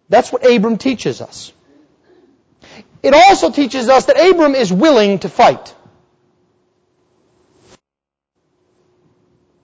That's 0.09 0.33
what 0.33 0.45
Abram 0.45 0.79
teaches 0.79 1.21
us. 1.21 1.53
It 3.03 3.15
also 3.15 3.51
teaches 3.51 3.89
us 3.89 4.07
that 4.07 4.19
Abram 4.19 4.55
is 4.55 4.73
willing 4.73 5.19
to 5.21 5.29
fight. 5.29 5.75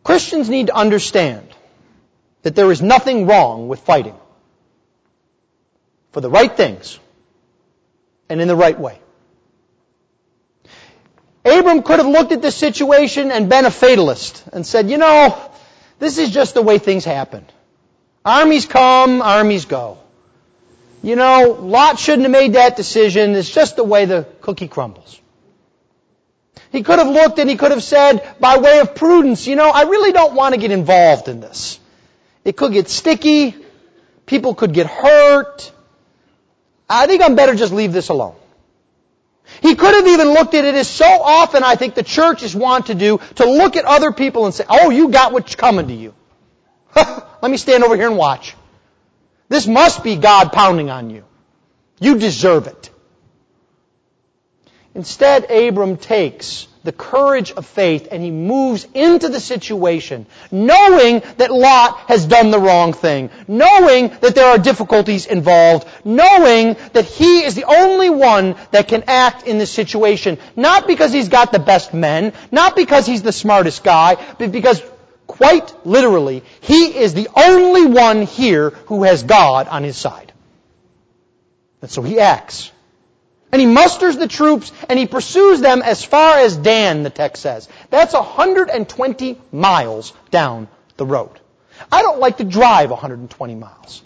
Christians 0.03 0.49
need 0.49 0.69
to 0.69 0.75
understand 0.75 1.47
that 2.43 2.55
there 2.55 2.71
is 2.71 2.81
nothing 2.81 3.27
wrong 3.27 3.69
with 3.69 3.81
fighting 3.81 4.17
for 6.13 6.21
the 6.21 6.31
right 6.31 6.57
things 6.57 6.99
and 8.29 8.41
in 8.41 8.49
the 8.49 8.57
right 8.57 8.79
way. 8.79 8.99
Abram 11.45 11.83
could 11.83 11.99
have 11.99 12.09
looked 12.09 12.33
at 12.33 12.43
this 12.43 12.57
situation 12.57 13.31
and 13.31 13.49
been 13.49 13.65
a 13.65 13.71
fatalist 13.71 14.45
and 14.53 14.67
said, 14.67 14.91
you 14.91 14.99
know, 14.99 15.39
this 15.99 16.19
is 16.19 16.31
just 16.31 16.55
the 16.55 16.63
way 16.63 16.79
things 16.79 17.05
happen. 17.05 17.45
Armies 18.25 18.67
come, 18.67 19.23
armies 19.23 19.65
go. 19.65 19.99
You 21.03 21.17
know, 21.17 21.57
Lot 21.59 21.99
shouldn't 21.99 22.23
have 22.23 22.31
made 22.31 22.55
that 22.55 22.77
decision. 22.77 23.35
It's 23.35 23.51
just 23.51 23.77
the 23.77 23.85
way 23.85 24.05
the 24.05 24.27
cookie 24.43 24.69
crumbles. 24.69 25.19
He 26.73 26.83
could 26.83 26.99
have 26.99 27.09
looked 27.09 27.39
and 27.39 27.51
he 27.51 27.57
could 27.57 27.71
have 27.71 27.83
said, 27.83 28.37
by 28.39 28.59
way 28.59 28.79
of 28.81 28.95
prudence, 28.95 29.47
you 29.47 29.57
know, 29.57 29.71
I 29.71 29.83
really 29.83 30.13
don't 30.13 30.35
want 30.35 30.55
to 30.55 30.61
get 30.61 30.71
involved 30.71 31.29
in 31.29 31.41
this. 31.41 31.81
It 32.45 32.57
could 32.57 32.73
get 32.73 32.89
sticky. 32.89 33.57
People 34.27 34.55
could 34.55 34.73
get 34.73 34.87
hurt. 34.87 35.73
I 36.89 37.07
think 37.07 37.23
I'm 37.23 37.35
better 37.35 37.55
just 37.55 37.73
leave 37.73 37.93
this 37.93 38.09
alone. 38.09 38.35
He 39.63 39.75
could 39.75 39.95
have 39.95 40.07
even 40.07 40.29
looked 40.29 40.55
at 40.55 40.65
it 40.65 40.75
as 40.77 40.89
so 40.89 41.05
often 41.05 41.65
I 41.65 41.75
think 41.75 41.95
the 41.95 42.05
churches 42.05 42.55
want 42.55 42.87
to 42.87 42.95
do, 42.95 43.21
to 43.37 43.45
look 43.45 43.77
at 43.77 43.85
other 43.85 44.13
people 44.13 44.47
and 44.47 44.55
say, 44.55 44.65
oh, 44.69 44.91
you 44.91 45.09
got 45.09 45.33
what's 45.33 45.57
coming 45.57 45.89
to 45.89 45.95
you. 45.95 46.15
Let 46.95 47.51
me 47.51 47.57
stand 47.57 47.83
over 47.83 47.97
here 47.97 48.07
and 48.07 48.17
watch. 48.17 48.55
This 49.49 49.67
must 49.67 50.05
be 50.05 50.17
God 50.17 50.53
pounding 50.53 50.91
on 50.91 51.11
you. 51.11 51.25
You 52.01 52.19
deserve 52.19 52.69
it. 52.69 52.91
Instead, 54.95 55.51
Abram 55.51 55.97
takes 55.97 56.67
the 56.83 56.93
courage 56.93 57.53
of 57.53 57.67
faith 57.67 58.09
and 58.11 58.23
he 58.23 58.31
moves 58.31 58.87
into 58.95 59.29
the 59.29 59.39
situation 59.39 60.27
knowing 60.51 61.23
that 61.37 61.53
Lot 61.53 61.99
has 62.09 62.27
done 62.27 62.51
the 62.51 62.59
wrong 62.59 62.93
thing, 62.93 63.31
knowing 63.47 64.09
that 64.21 64.35
there 64.35 64.47
are 64.47 64.59
difficulties 64.59 65.27
involved, 65.27 65.87
knowing 66.05 66.77
that 66.95 67.05
he 67.05 67.45
is 67.45 67.55
the 67.55 67.65
only 67.65 68.09
one 68.11 68.57
that 68.71 68.89
can 68.89 69.05
act 69.07 69.47
in 69.47 69.59
this 69.59 69.71
situation, 69.71 70.39
not 70.57 70.87
because 70.87 71.13
he's 71.13 71.29
got 71.29 71.53
the 71.53 71.59
best 71.59 71.93
men, 71.93 72.33
not 72.51 72.75
because 72.75 73.07
he's 73.07 73.23
the 73.23 73.33
smartest 73.33 73.85
guy, 73.85 74.17
but 74.39 74.51
because 74.51 74.83
quite 75.27 75.87
literally, 75.87 76.43
he 76.63 76.99
is 76.99 77.15
the 77.15 77.29
only 77.37 77.87
one 77.87 78.23
here 78.23 78.71
who 78.87 79.05
has 79.05 79.23
God 79.23 79.69
on 79.69 79.85
his 79.85 79.97
side. 79.97 80.33
And 81.83 81.91
so 81.91 82.03
he 82.03 82.19
acts. 82.19 82.73
And 83.53 83.61
he 83.61 83.67
musters 83.67 84.17
the 84.17 84.29
troops 84.29 84.73
and 84.89 84.99
he 84.99 85.07
pursues 85.07 85.61
them 85.61 85.83
as 85.83 86.05
far 86.05 86.39
as 86.39 86.57
Dan, 86.57 87.03
the 87.03 87.11
text 87.11 87.43
says. 87.43 87.69
That's 87.91 88.15
120 88.15 89.41
miles 89.51 90.13
down 90.31 90.69
the 90.97 91.07
road. 91.07 91.41
I 91.91 92.03
don't 92.03 92.21
like 92.21 92.37
to 92.37 92.45
drive 92.45 92.91
120 92.91 93.55
miles, 93.55 94.03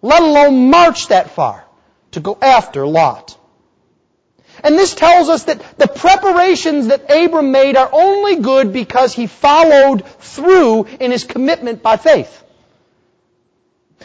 let 0.00 0.22
alone 0.22 0.70
march 0.70 1.08
that 1.08 1.30
far 1.30 1.64
to 2.12 2.20
go 2.20 2.36
after 2.40 2.86
Lot. 2.86 3.38
And 4.64 4.78
this 4.78 4.94
tells 4.94 5.28
us 5.28 5.44
that 5.44 5.78
the 5.78 5.88
preparations 5.88 6.88
that 6.88 7.10
Abram 7.10 7.52
made 7.52 7.76
are 7.76 7.88
only 7.92 8.36
good 8.36 8.72
because 8.72 9.12
he 9.12 9.26
followed 9.26 10.06
through 10.18 10.84
in 11.00 11.10
his 11.10 11.24
commitment 11.24 11.82
by 11.82 11.96
faith. 11.96 12.42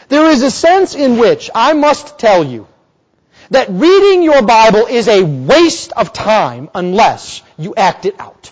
There 0.10 0.30
is 0.30 0.44
a 0.44 0.52
sense 0.52 0.96
in 0.96 1.18
which 1.18 1.50
I 1.54 1.74
must 1.74 2.18
tell 2.18 2.44
you 2.44 2.68
that 3.50 3.70
reading 3.70 4.24
your 4.24 4.42
Bible 4.42 4.86
is 4.88 5.08
a 5.08 5.24
waste 5.24 5.92
of 5.94 6.14
time 6.14 6.70
unless 6.76 7.42
you 7.58 7.74
act 7.76 8.06
it 8.06 8.20
out. 8.20 8.52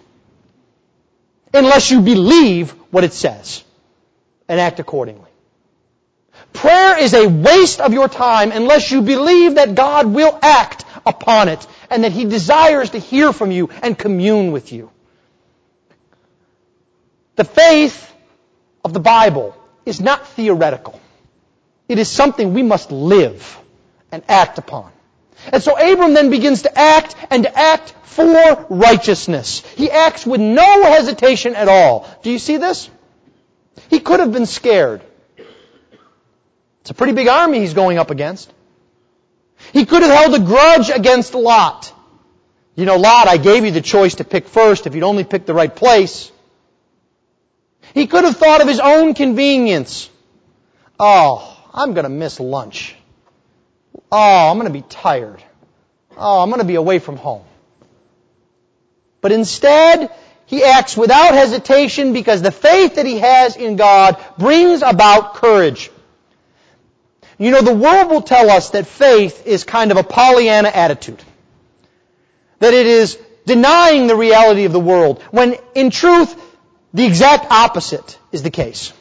Unless 1.53 1.91
you 1.91 2.01
believe 2.01 2.71
what 2.91 3.03
it 3.03 3.13
says 3.13 3.63
and 4.47 4.59
act 4.59 4.79
accordingly. 4.79 5.29
Prayer 6.53 6.99
is 6.99 7.13
a 7.13 7.27
waste 7.27 7.81
of 7.81 7.93
your 7.93 8.07
time 8.07 8.51
unless 8.51 8.91
you 8.91 9.01
believe 9.01 9.55
that 9.55 9.75
God 9.75 10.07
will 10.07 10.37
act 10.41 10.85
upon 11.05 11.49
it 11.49 11.65
and 11.89 12.03
that 12.03 12.11
He 12.11 12.25
desires 12.25 12.91
to 12.91 12.99
hear 12.99 13.33
from 13.33 13.51
you 13.51 13.69
and 13.83 13.97
commune 13.97 14.51
with 14.51 14.71
you. 14.71 14.91
The 17.35 17.43
faith 17.43 18.11
of 18.83 18.93
the 18.93 18.99
Bible 18.99 19.55
is 19.85 19.99
not 19.99 20.27
theoretical. 20.29 20.99
It 21.89 21.99
is 21.99 22.07
something 22.07 22.53
we 22.53 22.63
must 22.63 22.91
live 22.91 23.59
and 24.15 24.23
act 24.29 24.57
upon. 24.57 24.91
And 25.51 25.61
so 25.61 25.77
Abram 25.77 26.13
then 26.13 26.29
begins 26.29 26.61
to 26.61 26.77
act 26.77 27.15
and 27.29 27.43
to 27.43 27.57
act 27.57 27.93
for 28.03 28.65
righteousness. 28.69 29.59
He 29.75 29.91
acts 29.91 30.25
with 30.25 30.39
no 30.39 30.83
hesitation 30.83 31.53
at 31.53 31.67
all. 31.67 32.09
Do 32.23 32.31
you 32.31 32.39
see 32.39 32.55
this? 32.55 32.89
He 33.89 33.99
could 33.99 34.21
have 34.21 34.31
been 34.31 34.45
scared. 34.45 35.01
It's 36.81 36.91
a 36.91 36.93
pretty 36.93 37.11
big 37.11 37.27
army 37.27 37.59
he's 37.59 37.73
going 37.73 37.97
up 37.97 38.09
against. 38.09 38.51
He 39.73 39.85
could 39.85 40.01
have 40.01 40.11
held 40.11 40.41
a 40.41 40.45
grudge 40.45 40.89
against 40.89 41.33
Lot. 41.33 41.91
You 42.75 42.85
know, 42.85 42.95
Lot, 42.95 43.27
I 43.27 43.35
gave 43.35 43.65
you 43.65 43.71
the 43.71 43.81
choice 43.81 44.15
to 44.15 44.23
pick 44.23 44.47
first 44.47 44.87
if 44.87 44.95
you'd 44.95 45.03
only 45.03 45.25
pick 45.25 45.45
the 45.45 45.53
right 45.53 45.75
place. 45.75 46.31
He 47.93 48.07
could 48.07 48.23
have 48.23 48.37
thought 48.37 48.61
of 48.61 48.67
his 48.67 48.79
own 48.79 49.13
convenience. 49.13 50.09
Oh, 50.97 51.57
I'm 51.73 51.93
going 51.93 52.03
to 52.03 52.09
miss 52.09 52.39
lunch. 52.39 52.95
Oh, 54.11 54.49
I'm 54.49 54.57
going 54.57 54.67
to 54.67 54.73
be 54.73 54.85
tired. 54.87 55.43
Oh, 56.17 56.41
I'm 56.41 56.49
going 56.49 56.61
to 56.61 56.67
be 56.67 56.75
away 56.75 56.99
from 56.99 57.17
home. 57.17 57.43
But 59.21 59.31
instead, 59.31 60.11
he 60.45 60.63
acts 60.63 60.95
without 60.95 61.33
hesitation 61.33 62.13
because 62.13 62.41
the 62.41 62.51
faith 62.51 62.95
that 62.95 63.05
he 63.05 63.19
has 63.19 63.55
in 63.55 63.75
God 63.75 64.23
brings 64.37 64.81
about 64.81 65.35
courage. 65.35 65.89
You 67.37 67.51
know, 67.51 67.61
the 67.61 67.73
world 67.73 68.09
will 68.09 68.21
tell 68.21 68.49
us 68.49 68.69
that 68.71 68.87
faith 68.87 69.45
is 69.45 69.63
kind 69.63 69.91
of 69.91 69.97
a 69.97 70.03
Pollyanna 70.03 70.69
attitude. 70.69 71.21
That 72.59 72.73
it 72.73 72.85
is 72.85 73.17
denying 73.45 74.07
the 74.07 74.15
reality 74.15 74.65
of 74.65 74.71
the 74.71 74.79
world, 74.79 75.21
when 75.31 75.55
in 75.73 75.89
truth, 75.89 76.33
the 76.93 77.05
exact 77.05 77.51
opposite 77.51 78.17
is 78.31 78.41
the 78.41 78.49
case. 78.49 78.93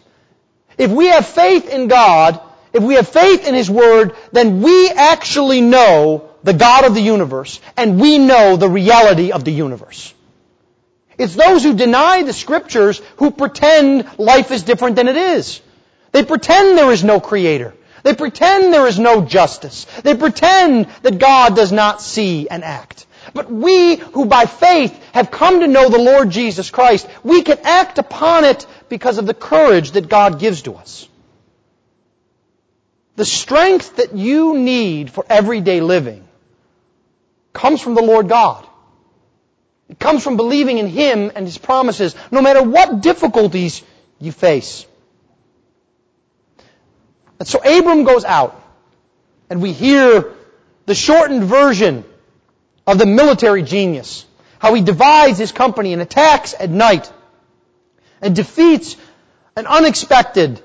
If 0.77 0.91
we 0.91 1.07
have 1.07 1.27
faith 1.27 1.69
in 1.69 1.87
God, 1.87 2.41
if 2.75 2.83
we 2.83 2.95
have 2.95 3.09
faith 3.09 3.47
in 3.47 3.55
His 3.55 3.71
Word, 3.71 4.15
then 4.33 4.61
we 4.61 4.91
actually 4.91 5.61
know 5.61 6.29
the 6.43 6.53
God 6.53 6.85
of 6.85 6.95
the 6.95 7.01
universe, 7.01 7.61
and 7.77 8.01
we 8.01 8.19
know 8.19 8.57
the 8.57 8.69
reality 8.69 9.33
of 9.33 9.45
the 9.45 9.53
universe. 9.53 10.13
It's 11.17 11.37
those 11.37 11.63
who 11.63 11.75
deny 11.75 12.25
the 12.25 12.33
Scriptures 12.33 13.01
who 13.17 13.31
pretend 13.31 14.19
life 14.19 14.51
is 14.51 14.65
different 14.65 14.97
than 14.97 15.09
it 15.09 15.17
is. 15.17 15.61
They 16.11 16.25
pretend 16.25 16.77
there 16.77 16.91
is 16.91 17.05
no 17.05 17.21
Creator. 17.21 17.75
They 18.03 18.15
pretend 18.15 18.75
there 18.75 18.89
is 18.89 18.99
no 18.99 19.25
justice. 19.25 19.87
They 20.03 20.17
pretend 20.17 20.89
that 21.03 21.19
God 21.19 21.57
does 21.57 21.73
not 21.73 22.03
see 22.03 22.49
and 22.49 22.63
act. 22.63 23.07
But 23.33 23.51
we 23.51 23.97
who 23.97 24.27
by 24.27 24.45
faith 24.47 24.93
have 25.13 25.31
come 25.31 25.61
to 25.61 25.67
know 25.67 25.89
the 25.89 25.99
Lord 25.99 26.29
Jesus 26.29 26.71
Christ, 26.71 27.09
we 27.23 27.43
can 27.43 27.59
act 27.63 27.99
upon 27.99 28.45
it 28.45 28.67
because 28.89 29.19
of 29.19 29.27
the 29.27 29.33
courage 29.33 29.93
that 29.93 30.09
God 30.09 30.39
gives 30.39 30.63
to 30.63 30.75
us. 30.75 31.09
The 33.17 33.25
strength 33.25 33.97
that 33.97 34.15
you 34.15 34.59
need 34.59 35.11
for 35.11 35.25
everyday 35.29 35.81
living 35.81 36.27
comes 37.53 37.81
from 37.81 37.95
the 37.95 38.03
Lord 38.03 38.29
God. 38.29 38.67
It 39.89 39.99
comes 39.99 40.25
from 40.25 40.37
believing 40.37 40.79
in 40.79 40.89
Him 40.89 41.31
and 41.35 41.47
His 41.47 41.59
promises, 41.59 42.17
no 42.31 42.43
matter 42.43 42.63
what 42.63 43.01
difficulties 43.01 43.83
you 44.19 44.33
face. 44.33 44.87
And 47.39 47.47
so 47.47 47.59
Abram 47.59 48.05
goes 48.05 48.25
out, 48.25 48.61
and 49.51 49.63
we 49.63 49.73
hear 49.73 50.33
the 50.87 50.95
shortened 50.95 51.45
version 51.45 52.05
of 52.87 52.99
the 52.99 53.07
military 53.07 53.63
genius. 53.63 54.27
How 54.59 54.75
he 54.75 54.83
divides 54.83 55.39
his 55.39 55.53
company 55.53 55.93
and 55.93 56.01
attacks 56.01 56.55
at 56.59 56.71
night 56.71 57.13
and 58.23 58.35
defeats 58.35 58.97
an 59.57 59.67
unexpected 59.67 60.63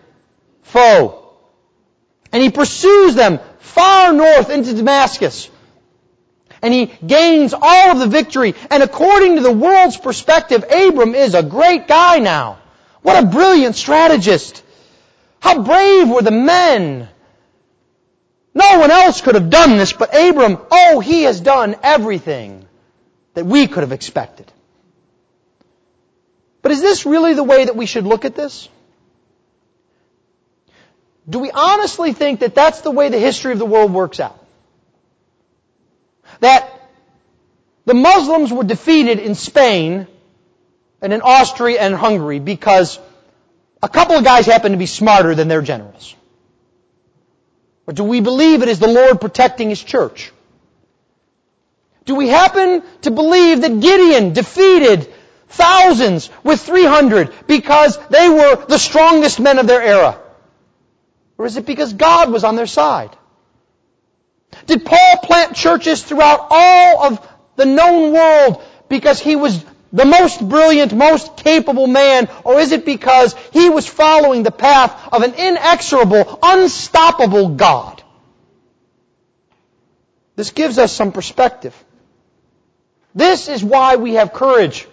foe. 0.62 1.29
And 2.32 2.44
he 2.44 2.50
pursues 2.50 3.16
them 3.16 3.40
far 3.60 4.14
north 4.14 4.50
into 4.50 4.74
Damascus. 4.74 5.50
And 6.62 6.74
he 6.74 6.88
gains 7.06 7.54
all 7.54 7.92
of 7.92 8.00
the 8.00 8.08
victory. 8.08 8.54
And 8.70 8.84
according 8.84 9.38
to 9.38 9.42
the 9.42 9.52
world's 9.52 9.98
perspective, 9.98 10.64
Abram 10.64 11.16
is 11.16 11.34
a 11.34 11.44
great 11.44 11.88
guy 11.88 12.20
now. 12.20 12.60
What 13.02 13.24
a 13.24 13.28
brilliant 13.28 13.76
strategist. 13.76 14.64
How 15.40 15.64
brave 15.64 16.10
were 16.10 16.22
the 16.22 16.32
men. 16.32 17.08
No 18.54 18.80
one 18.80 18.92
else 18.92 19.22
could 19.22 19.36
have 19.36 19.50
done 19.50 19.78
this 19.78 19.94
but 19.94 20.14
Abram. 20.14 20.58
Oh, 20.70 21.00
he 21.00 21.24
has 21.24 21.40
done 21.40 21.78
everything 21.82 22.68
that 23.36 23.46
we 23.46 23.68
could 23.68 23.84
have 23.84 23.94
expected. 23.94 24.52
But 26.62 26.74
is 26.74 26.82
this 26.82 27.06
really 27.06 27.36
the 27.36 27.44
way 27.44 27.66
that 27.66 27.76
we 27.76 27.86
should 27.86 28.06
look 28.06 28.26
at 28.26 28.36
this? 28.36 28.68
Do 31.30 31.40
we 31.40 31.52
honestly 31.52 32.14
think 32.14 32.40
that 32.40 32.56
that's 32.56 32.82
the 32.82 32.92
way 32.92 33.10
the 33.10 33.20
history 33.20 33.52
of 33.52 33.60
the 33.60 33.66
world 33.66 33.94
works 33.94 34.20
out? 34.20 34.44
That 36.40 36.68
the 37.86 37.94
Muslims 37.94 38.52
were 38.52 38.64
defeated 38.64 39.20
in 39.20 39.36
Spain 39.36 40.08
and 41.02 41.14
in 41.14 41.22
Austria 41.22 41.82
and 41.82 41.94
Hungary 41.94 42.40
because 42.40 43.00
a 43.82 43.90
couple 43.90 44.16
of 44.16 44.24
guys 44.24 44.46
happened 44.46 44.74
to 44.74 44.80
be 44.80 44.86
smarter 44.86 45.36
than 45.36 45.48
their 45.48 45.62
generals? 45.62 46.16
Or 47.88 47.94
do 47.94 48.04
we 48.04 48.22
believe 48.22 48.62
it 48.62 48.70
is 48.70 48.80
the 48.80 48.88
Lord 48.88 49.22
protecting 49.22 49.70
His 49.70 49.84
church? 49.84 50.32
Do 52.06 52.16
we 52.16 52.28
happen 52.28 52.84
to 53.04 53.12
believe 53.12 53.62
that 53.62 53.80
Gideon 53.80 54.34
defeated 54.34 55.12
thousands 55.50 56.30
with 56.44 56.62
300 56.62 57.32
because 57.48 57.98
they 58.08 58.30
were 58.30 58.66
the 58.66 58.80
strongest 58.80 59.40
men 59.40 59.60
of 59.60 59.68
their 59.68 59.82
era? 59.82 60.20
Or 61.40 61.46
is 61.46 61.56
it 61.56 61.66
because 61.66 61.94
God 61.94 62.32
was 62.32 62.44
on 62.44 62.58
their 62.58 62.68
side? 62.68 63.16
Did 64.68 64.86
Paul 64.86 65.18
plant 65.24 65.56
churches 65.56 66.04
throughout 66.04 66.48
all 66.50 67.06
of 67.06 67.28
the 67.56 67.66
known 67.66 68.12
world 68.14 68.62
because 68.90 69.22
he 69.22 69.38
was 69.38 69.64
the 69.94 70.04
most 70.04 70.48
brilliant, 70.48 70.94
most 70.94 71.38
capable 71.38 71.88
man, 71.88 72.28
or 72.44 72.60
is 72.60 72.74
it 72.74 72.86
because 72.86 73.34
he 73.54 73.70
was 73.70 73.88
following 73.88 74.44
the 74.44 74.52
path 74.52 75.14
of 75.14 75.24
an 75.24 75.34
inexorable, 75.34 76.40
unstoppable 76.44 77.50
God? 77.56 78.04
This 80.36 80.52
gives 80.52 80.78
us 80.78 80.92
some 80.92 81.14
perspective. 81.14 81.74
This 83.16 83.48
is 83.48 83.64
why 83.64 83.96
we 83.96 84.16
have 84.16 84.34
courage. 84.34 84.88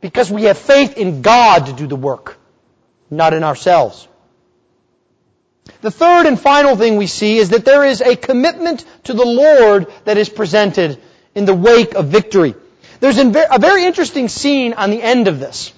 Because 0.00 0.30
we 0.30 0.44
have 0.44 0.56
faith 0.56 0.96
in 0.96 1.20
God 1.20 1.66
to 1.66 1.72
do 1.72 1.86
the 1.86 1.96
work, 1.96 2.38
not 3.10 3.34
in 3.34 3.44
ourselves. 3.44 4.08
The 5.80 5.90
third 5.90 6.26
and 6.26 6.40
final 6.40 6.76
thing 6.76 6.96
we 6.96 7.06
see 7.06 7.38
is 7.38 7.50
that 7.50 7.64
there 7.64 7.84
is 7.84 8.00
a 8.00 8.16
commitment 8.16 8.84
to 9.04 9.12
the 9.12 9.24
Lord 9.24 9.86
that 10.04 10.18
is 10.18 10.28
presented 10.28 11.00
in 11.34 11.44
the 11.44 11.54
wake 11.54 11.94
of 11.94 12.06
victory. 12.06 12.54
There's 13.00 13.18
a 13.18 13.58
very 13.58 13.84
interesting 13.84 14.28
scene 14.28 14.72
on 14.72 14.90
the 14.90 15.00
end 15.00 15.28
of 15.28 15.38
this. 15.38 15.72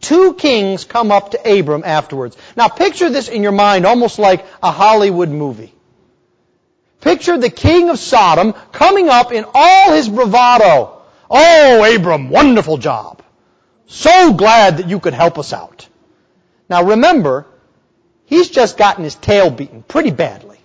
Two 0.00 0.34
kings 0.34 0.84
come 0.84 1.10
up 1.10 1.30
to 1.30 1.58
Abram 1.58 1.82
afterwards. 1.84 2.36
Now 2.56 2.68
picture 2.68 3.10
this 3.10 3.28
in 3.28 3.42
your 3.42 3.52
mind 3.52 3.86
almost 3.86 4.18
like 4.18 4.44
a 4.62 4.70
Hollywood 4.70 5.30
movie. 5.30 5.72
Picture 7.00 7.38
the 7.38 7.50
king 7.50 7.90
of 7.90 7.98
Sodom 7.98 8.52
coming 8.72 9.08
up 9.08 9.32
in 9.32 9.44
all 9.52 9.92
his 9.92 10.08
bravado. 10.08 11.02
Oh, 11.30 11.94
Abram, 11.96 12.30
wonderful 12.30 12.78
job. 12.78 13.22
So 13.86 14.32
glad 14.34 14.76
that 14.76 14.88
you 14.88 15.00
could 15.00 15.14
help 15.14 15.38
us 15.38 15.52
out. 15.52 15.88
Now 16.68 16.84
remember, 16.84 17.46
he's 18.26 18.50
just 18.50 18.76
gotten 18.76 19.04
his 19.04 19.14
tail 19.14 19.50
beaten 19.50 19.82
pretty 19.82 20.10
badly. 20.10 20.58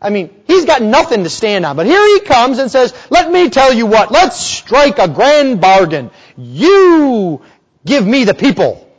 I 0.00 0.10
mean, 0.10 0.34
he's 0.48 0.64
got 0.64 0.82
nothing 0.82 1.22
to 1.22 1.30
stand 1.30 1.64
on. 1.64 1.76
But 1.76 1.86
here 1.86 2.04
he 2.04 2.20
comes 2.20 2.58
and 2.58 2.70
says, 2.70 2.92
let 3.08 3.30
me 3.30 3.50
tell 3.50 3.72
you 3.72 3.86
what, 3.86 4.10
let's 4.10 4.36
strike 4.36 4.98
a 4.98 5.06
grand 5.06 5.60
bargain. 5.60 6.10
You 6.36 7.42
give 7.86 8.04
me 8.04 8.24
the 8.24 8.34
people, 8.34 8.90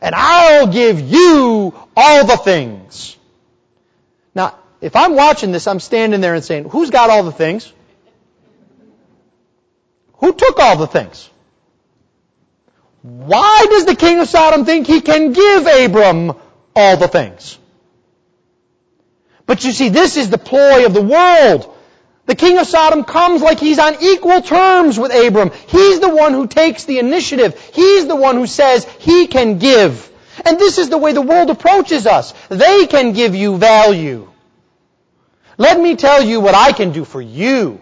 and 0.00 0.14
I'll 0.14 0.68
give 0.68 1.00
you 1.00 1.74
all 1.96 2.26
the 2.26 2.36
things. 2.36 3.16
Now, 4.34 4.56
if 4.80 4.94
I'm 4.94 5.16
watching 5.16 5.50
this, 5.50 5.66
I'm 5.66 5.80
standing 5.80 6.20
there 6.20 6.34
and 6.34 6.44
saying, 6.44 6.68
who's 6.68 6.90
got 6.90 7.10
all 7.10 7.24
the 7.24 7.32
things? 7.32 7.72
Who 10.18 10.32
took 10.32 10.60
all 10.60 10.76
the 10.76 10.86
things? 10.86 11.28
Why 13.02 13.66
does 13.68 13.84
the 13.84 13.96
king 13.96 14.20
of 14.20 14.28
Sodom 14.28 14.64
think 14.64 14.86
he 14.86 15.00
can 15.00 15.32
give 15.32 15.66
Abram 15.66 16.34
all 16.74 16.96
the 16.96 17.08
things? 17.08 17.58
But 19.46 19.64
you 19.64 19.72
see, 19.72 19.88
this 19.88 20.16
is 20.16 20.30
the 20.30 20.38
ploy 20.38 20.86
of 20.86 20.94
the 20.94 21.02
world. 21.02 21.68
The 22.26 22.34
king 22.36 22.58
of 22.58 22.66
Sodom 22.66 23.04
comes 23.04 23.42
like 23.42 23.58
he's 23.58 23.78
on 23.78 23.96
equal 24.00 24.42
terms 24.42 24.98
with 24.98 25.12
Abram. 25.12 25.50
He's 25.66 26.00
the 26.00 26.08
one 26.08 26.32
who 26.32 26.46
takes 26.46 26.84
the 26.84 26.98
initiative. 26.98 27.60
He's 27.74 28.06
the 28.06 28.16
one 28.16 28.36
who 28.36 28.46
says 28.46 28.84
he 29.00 29.26
can 29.26 29.58
give. 29.58 30.10
And 30.44 30.58
this 30.58 30.78
is 30.78 30.88
the 30.88 30.98
way 30.98 31.12
the 31.12 31.20
world 31.20 31.50
approaches 31.50 32.06
us. 32.06 32.32
They 32.48 32.86
can 32.86 33.12
give 33.12 33.34
you 33.34 33.58
value. 33.58 34.30
Let 35.58 35.80
me 35.80 35.96
tell 35.96 36.22
you 36.22 36.40
what 36.40 36.54
I 36.54 36.72
can 36.72 36.92
do 36.92 37.04
for 37.04 37.20
you. 37.20 37.80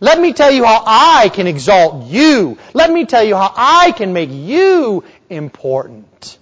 Let 0.00 0.20
me 0.20 0.32
tell 0.32 0.50
you 0.50 0.64
how 0.64 0.82
I 0.86 1.28
can 1.28 1.46
exalt 1.46 2.06
you. 2.06 2.58
Let 2.72 2.90
me 2.90 3.06
tell 3.06 3.22
you 3.22 3.36
how 3.36 3.52
I 3.54 3.92
can 3.92 4.12
make 4.12 4.30
you 4.32 5.04
important. 5.28 6.38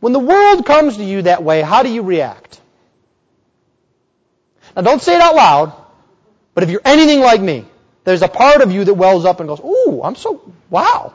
When 0.00 0.12
the 0.12 0.18
world 0.18 0.64
comes 0.64 0.96
to 0.96 1.04
you 1.04 1.22
that 1.22 1.42
way, 1.42 1.60
how 1.62 1.82
do 1.82 1.90
you 1.90 2.02
react? 2.02 2.60
Now 4.76 4.82
don't 4.82 5.02
say 5.02 5.16
it 5.16 5.20
out 5.20 5.34
loud, 5.34 5.72
but 6.54 6.64
if 6.64 6.70
you're 6.70 6.82
anything 6.84 7.20
like 7.20 7.40
me, 7.40 7.64
there's 8.04 8.22
a 8.22 8.28
part 8.28 8.62
of 8.62 8.72
you 8.72 8.84
that 8.84 8.94
wells 8.94 9.24
up 9.24 9.40
and 9.40 9.48
goes, 9.48 9.60
ooh, 9.60 10.00
I'm 10.02 10.14
so, 10.14 10.52
wow. 10.70 11.14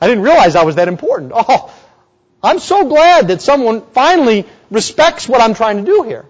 I 0.00 0.06
didn't 0.08 0.22
realize 0.22 0.56
I 0.56 0.64
was 0.64 0.76
that 0.76 0.88
important. 0.88 1.32
Oh, 1.48 1.74
I'm 2.42 2.58
so 2.58 2.86
glad 2.86 3.28
that 3.28 3.40
someone 3.40 3.80
finally 3.92 4.46
respects 4.70 5.26
what 5.26 5.40
I'm 5.40 5.54
trying 5.54 5.78
to 5.78 5.84
do 5.84 6.02
here. 6.02 6.26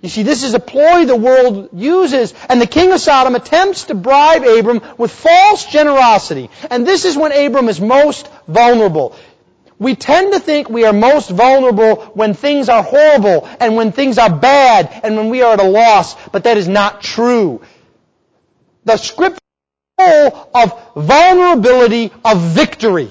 You 0.00 0.08
see, 0.08 0.22
this 0.24 0.42
is 0.42 0.54
a 0.54 0.58
ploy 0.58 1.04
the 1.04 1.14
world 1.14 1.68
uses, 1.74 2.34
and 2.48 2.60
the 2.60 2.66
king 2.66 2.90
of 2.90 3.00
Sodom 3.00 3.34
attempts 3.34 3.84
to 3.84 3.94
bribe 3.94 4.42
Abram 4.42 4.80
with 4.98 5.12
false 5.12 5.66
generosity. 5.66 6.50
And 6.70 6.86
this 6.86 7.04
is 7.04 7.16
when 7.16 7.32
Abram 7.32 7.68
is 7.68 7.80
most 7.80 8.28
vulnerable. 8.48 9.14
We 9.82 9.96
tend 9.96 10.32
to 10.32 10.38
think 10.38 10.70
we 10.70 10.84
are 10.84 10.92
most 10.92 11.28
vulnerable 11.28 11.96
when 12.14 12.34
things 12.34 12.68
are 12.68 12.84
horrible 12.84 13.48
and 13.58 13.74
when 13.74 13.90
things 13.90 14.16
are 14.16 14.32
bad 14.32 15.00
and 15.02 15.16
when 15.16 15.28
we 15.28 15.42
are 15.42 15.54
at 15.54 15.60
a 15.60 15.64
loss, 15.64 16.14
but 16.28 16.44
that 16.44 16.56
is 16.56 16.68
not 16.68 17.02
true. 17.02 17.62
The 18.84 18.96
scripture 18.96 19.38
is 19.98 20.06
full 20.06 20.50
of 20.54 20.80
vulnerability 20.94 22.12
of 22.24 22.40
victory. 22.40 23.10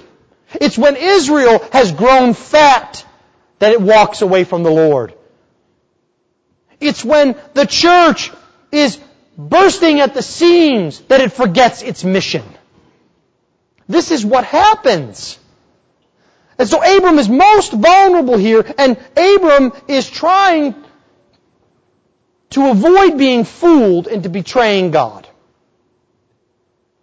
It's 0.61 0.77
when 0.77 0.95
Israel 0.95 1.59
has 1.73 1.91
grown 1.91 2.33
fat 2.33 3.05
that 3.59 3.73
it 3.73 3.81
walks 3.81 4.21
away 4.21 4.45
from 4.45 4.63
the 4.63 4.71
Lord. 4.71 5.13
It's 6.79 7.03
when 7.03 7.35
the 7.53 7.65
church 7.65 8.31
is 8.71 8.97
bursting 9.37 9.99
at 9.99 10.13
the 10.13 10.23
seams 10.23 11.01
that 11.01 11.19
it 11.19 11.33
forgets 11.33 11.81
its 11.81 12.05
mission. 12.05 12.43
This 13.89 14.11
is 14.11 14.25
what 14.25 14.45
happens. 14.45 15.37
And 16.61 16.69
so 16.69 16.77
Abram 16.77 17.17
is 17.17 17.27
most 17.27 17.73
vulnerable 17.73 18.37
here, 18.37 18.63
and 18.77 18.95
Abram 19.17 19.73
is 19.87 20.07
trying 20.07 20.75
to 22.51 22.69
avoid 22.69 23.17
being 23.17 23.45
fooled 23.45 24.05
into 24.05 24.29
betraying 24.29 24.91
God. 24.91 25.27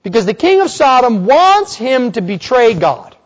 Because 0.04 0.26
the 0.26 0.32
king 0.32 0.60
of 0.60 0.70
Sodom 0.70 1.26
wants 1.26 1.74
him 1.74 2.12
to 2.12 2.20
betray 2.20 2.74
God. 2.74 3.16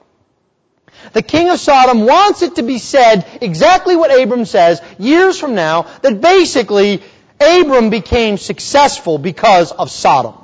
The 1.12 1.20
king 1.20 1.50
of 1.50 1.60
Sodom 1.60 2.06
wants 2.06 2.40
it 2.40 2.54
to 2.54 2.62
be 2.62 2.78
said 2.78 3.26
exactly 3.42 3.94
what 3.94 4.10
Abram 4.10 4.46
says 4.46 4.80
years 4.98 5.38
from 5.38 5.54
now, 5.54 5.82
that 6.00 6.22
basically 6.22 7.02
Abram 7.38 7.90
became 7.90 8.38
successful 8.38 9.18
because 9.18 9.70
of 9.70 9.90
Sodom. 9.90 10.38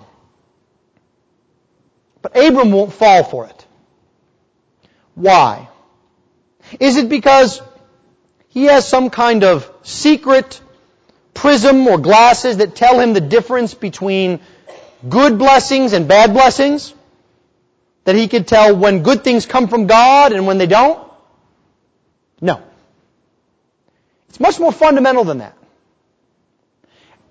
But 2.20 2.36
Abram 2.36 2.72
won't 2.72 2.92
fall 2.92 3.24
for 3.24 3.46
it. 3.46 3.66
Why? 5.14 5.68
Is 6.78 6.96
it 6.96 7.08
because 7.08 7.62
he 8.48 8.64
has 8.64 8.86
some 8.86 9.10
kind 9.10 9.44
of 9.44 9.70
secret 9.82 10.60
prism 11.34 11.86
or 11.86 11.98
glasses 11.98 12.58
that 12.58 12.74
tell 12.74 12.98
him 13.00 13.12
the 13.12 13.20
difference 13.20 13.74
between 13.74 14.40
good 15.08 15.38
blessings 15.38 15.92
and 15.92 16.08
bad 16.08 16.32
blessings? 16.32 16.94
That 18.04 18.16
he 18.16 18.28
could 18.28 18.46
tell 18.46 18.74
when 18.74 19.02
good 19.02 19.22
things 19.22 19.46
come 19.46 19.68
from 19.68 19.86
God 19.86 20.32
and 20.32 20.46
when 20.46 20.58
they 20.58 20.66
don't? 20.66 21.06
No. 22.40 22.62
It's 24.28 24.40
much 24.40 24.58
more 24.58 24.72
fundamental 24.72 25.24
than 25.24 25.38
that. 25.38 25.56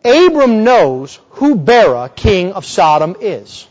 Abram 0.03 0.63
knows 0.63 1.19
who 1.31 1.55
Bera, 1.55 2.09
king 2.15 2.53
of 2.53 2.65
Sodom, 2.65 3.15
is. 3.19 3.67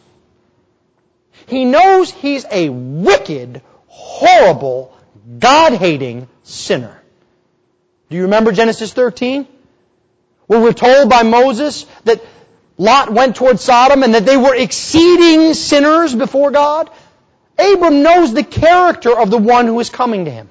He 1.46 1.64
knows 1.64 2.10
he's 2.10 2.44
a 2.50 2.68
wicked, 2.68 3.62
horrible, 3.86 4.95
God-hating 5.38 6.28
sinner. 6.42 7.00
Do 8.08 8.16
you 8.16 8.22
remember 8.22 8.52
Genesis 8.52 8.92
13? 8.92 9.46
Where 10.46 10.60
we're 10.60 10.72
told 10.72 11.08
by 11.08 11.22
Moses 11.22 11.86
that 12.04 12.22
Lot 12.78 13.12
went 13.12 13.36
toward 13.36 13.58
Sodom 13.58 14.02
and 14.02 14.14
that 14.14 14.26
they 14.26 14.36
were 14.36 14.54
exceeding 14.54 15.54
sinners 15.54 16.14
before 16.14 16.50
God? 16.50 16.90
Abram 17.58 18.02
knows 18.02 18.34
the 18.34 18.44
character 18.44 19.18
of 19.18 19.30
the 19.30 19.38
one 19.38 19.66
who 19.66 19.80
is 19.80 19.90
coming 19.90 20.26
to 20.26 20.30
him. 20.30 20.48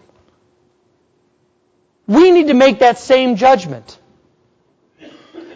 We 2.07 2.31
need 2.31 2.47
to 2.47 2.53
make 2.53 2.79
that 2.79 2.97
same 2.99 3.35
judgment. 3.35 3.97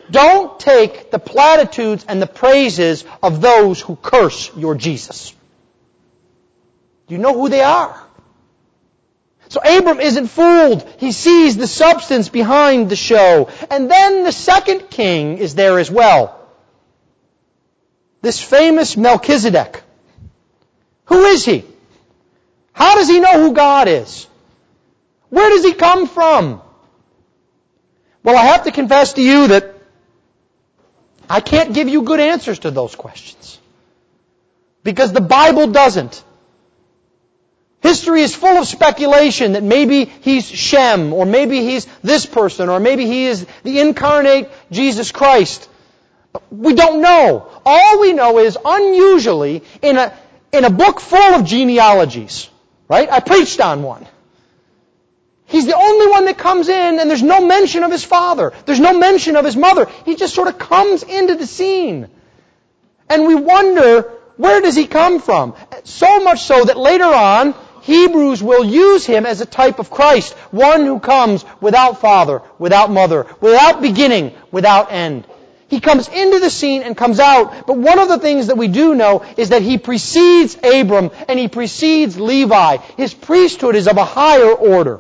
Don't 0.09 0.59
take 0.59 1.11
the 1.11 1.19
platitudes 1.19 2.05
and 2.07 2.21
the 2.21 2.27
praises 2.27 3.05
of 3.21 3.41
those 3.41 3.79
who 3.79 3.95
curse 3.95 4.55
your 4.55 4.73
Jesus. 4.75 5.35
Do 7.07 7.15
you 7.15 7.21
know 7.21 7.33
who 7.33 7.49
they 7.49 7.61
are? 7.61 8.08
So 9.49 9.59
Abram 9.61 9.99
isn't 9.99 10.27
fooled. 10.27 10.87
He 10.99 11.11
sees 11.11 11.57
the 11.57 11.67
substance 11.67 12.29
behind 12.29 12.89
the 12.89 12.95
show. 12.95 13.49
And 13.69 13.89
then 13.89 14.23
the 14.23 14.31
second 14.31 14.89
king 14.91 15.39
is 15.39 15.55
there 15.55 15.79
as 15.79 15.91
well. 15.91 16.35
this 18.21 18.41
famous 18.41 18.95
Melchizedek. 18.97 19.81
Who 21.05 21.25
is 21.25 21.45
he? 21.45 21.63
How 22.73 22.95
does 22.95 23.07
he 23.07 23.19
know 23.19 23.39
who 23.41 23.53
God 23.53 23.87
is? 23.87 24.27
Where 25.29 25.49
does 25.49 25.63
he 25.63 25.73
come 25.73 26.07
from? 26.07 26.61
Well, 28.23 28.37
I 28.37 28.45
have 28.45 28.65
to 28.65 28.71
confess 28.71 29.13
to 29.13 29.21
you 29.21 29.47
that 29.47 29.73
I 31.29 31.39
can't 31.39 31.73
give 31.73 31.87
you 31.87 32.03
good 32.03 32.19
answers 32.19 32.59
to 32.59 32.71
those 32.71 32.95
questions. 32.95 33.59
Because 34.83 35.13
the 35.13 35.21
Bible 35.21 35.67
doesn't. 35.67 36.23
History 37.81 38.21
is 38.21 38.35
full 38.35 38.57
of 38.57 38.67
speculation 38.67 39.53
that 39.53 39.63
maybe 39.63 40.05
he's 40.05 40.49
Shem, 40.49 41.13
or 41.13 41.25
maybe 41.25 41.63
he's 41.63 41.85
this 42.03 42.25
person, 42.25 42.67
or 42.67 42.79
maybe 42.79 43.05
he 43.05 43.25
is 43.25 43.45
the 43.63 43.79
incarnate 43.79 44.49
Jesus 44.69 45.11
Christ. 45.11 45.69
We 46.51 46.73
don't 46.73 47.01
know. 47.01 47.49
All 47.65 48.01
we 48.01 48.13
know 48.13 48.39
is 48.39 48.57
unusually 48.63 49.63
in 49.81 49.97
a, 49.97 50.13
in 50.51 50.65
a 50.65 50.69
book 50.69 50.99
full 50.99 51.35
of 51.35 51.45
genealogies, 51.45 52.49
right? 52.89 53.09
I 53.09 53.21
preached 53.21 53.61
on 53.61 53.81
one. 53.81 54.05
He's 55.45 55.65
the 55.65 55.75
only 55.75 56.07
one 56.07 56.25
that 56.25 56.37
comes 56.37 56.69
in 56.69 56.99
and 56.99 57.09
there's 57.09 57.23
no 57.23 57.43
mention 57.45 57.83
of 57.83 57.91
his 57.91 58.03
father. 58.03 58.53
There's 58.65 58.79
no 58.79 58.99
mention 58.99 59.35
of 59.35 59.45
his 59.45 59.55
mother. 59.55 59.87
He 60.05 60.15
just 60.15 60.35
sort 60.35 60.47
of 60.47 60.59
comes 60.59 61.01
into 61.01 61.35
the 61.35 61.47
scene. 61.47 62.07
And 63.09 63.25
we 63.25 63.33
wonder, 63.33 64.01
where 64.37 64.61
does 64.61 64.75
he 64.75 64.85
come 64.85 65.19
from? 65.19 65.55
So 65.85 66.23
much 66.23 66.43
so 66.43 66.65
that 66.65 66.77
later 66.77 67.05
on, 67.05 67.55
Hebrews 67.81 68.41
will 68.43 68.63
use 68.63 69.05
him 69.05 69.25
as 69.25 69.41
a 69.41 69.45
type 69.45 69.79
of 69.79 69.89
Christ. 69.89 70.33
One 70.51 70.85
who 70.85 70.99
comes 70.99 71.45
without 71.61 72.01
father, 72.01 72.41
without 72.57 72.91
mother, 72.91 73.25
without 73.41 73.81
beginning, 73.81 74.33
without 74.51 74.91
end. 74.91 75.25
He 75.69 75.79
comes 75.79 76.07
into 76.07 76.39
the 76.39 76.49
scene 76.49 76.81
and 76.81 76.97
comes 76.97 77.19
out, 77.19 77.67
but 77.67 77.77
one 77.77 77.99
of 77.99 78.09
the 78.09 78.17
things 78.17 78.47
that 78.47 78.57
we 78.57 78.67
do 78.67 78.95
know 78.95 79.23
is 79.37 79.49
that 79.49 79.61
he 79.61 79.77
precedes 79.77 80.57
Abram 80.63 81.11
and 81.27 81.37
he 81.37 81.47
precedes 81.47 82.19
Levi. 82.19 82.77
His 82.97 83.13
priesthood 83.13 83.75
is 83.75 83.87
of 83.87 83.97
a 83.97 84.05
higher 84.05 84.51
order. 84.51 84.99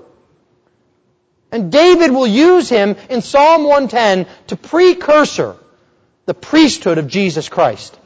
And 1.51 1.71
David 1.71 2.11
will 2.11 2.27
use 2.27 2.69
him 2.69 2.95
in 3.09 3.21
Psalm 3.21 3.63
110 3.63 4.27
to 4.47 4.55
precursor 4.55 5.55
the 6.27 6.35
priesthood 6.35 6.99
of 6.99 7.07
Jesus 7.07 7.49
Christ. 7.49 7.97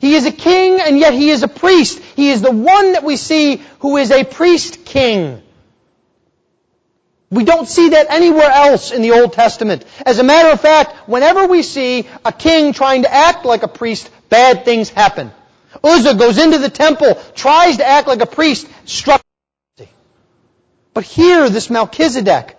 He 0.00 0.14
is 0.14 0.26
a 0.26 0.32
king 0.32 0.80
and 0.80 0.98
yet 0.98 1.12
he 1.12 1.30
is 1.30 1.42
a 1.42 1.48
priest. 1.48 1.98
He 2.16 2.30
is 2.30 2.40
the 2.40 2.52
one 2.52 2.92
that 2.92 3.04
we 3.04 3.16
see 3.16 3.62
who 3.80 3.96
is 3.96 4.10
a 4.10 4.24
priest 4.24 4.84
king. 4.84 5.42
We 7.30 7.44
don't 7.44 7.68
see 7.68 7.90
that 7.90 8.06
anywhere 8.10 8.50
else 8.50 8.90
in 8.90 9.02
the 9.02 9.12
Old 9.12 9.32
Testament. 9.34 9.84
As 10.06 10.18
a 10.18 10.22
matter 10.22 10.50
of 10.50 10.60
fact, 10.60 11.08
whenever 11.08 11.46
we 11.46 11.62
see 11.62 12.08
a 12.24 12.32
king 12.32 12.72
trying 12.72 13.02
to 13.02 13.12
act 13.12 13.44
like 13.44 13.62
a 13.62 13.68
priest, 13.68 14.10
bad 14.30 14.64
things 14.64 14.88
happen. 14.88 15.30
Uzzah 15.84 16.14
goes 16.14 16.38
into 16.38 16.58
the 16.58 16.70
temple, 16.70 17.20
tries 17.34 17.76
to 17.76 17.86
act 17.86 18.08
like 18.08 18.20
a 18.20 18.26
priest, 18.26 18.66
struck. 18.86 19.22
But 20.94 21.04
here, 21.04 21.50
this 21.50 21.68
Melchizedek 21.68 22.56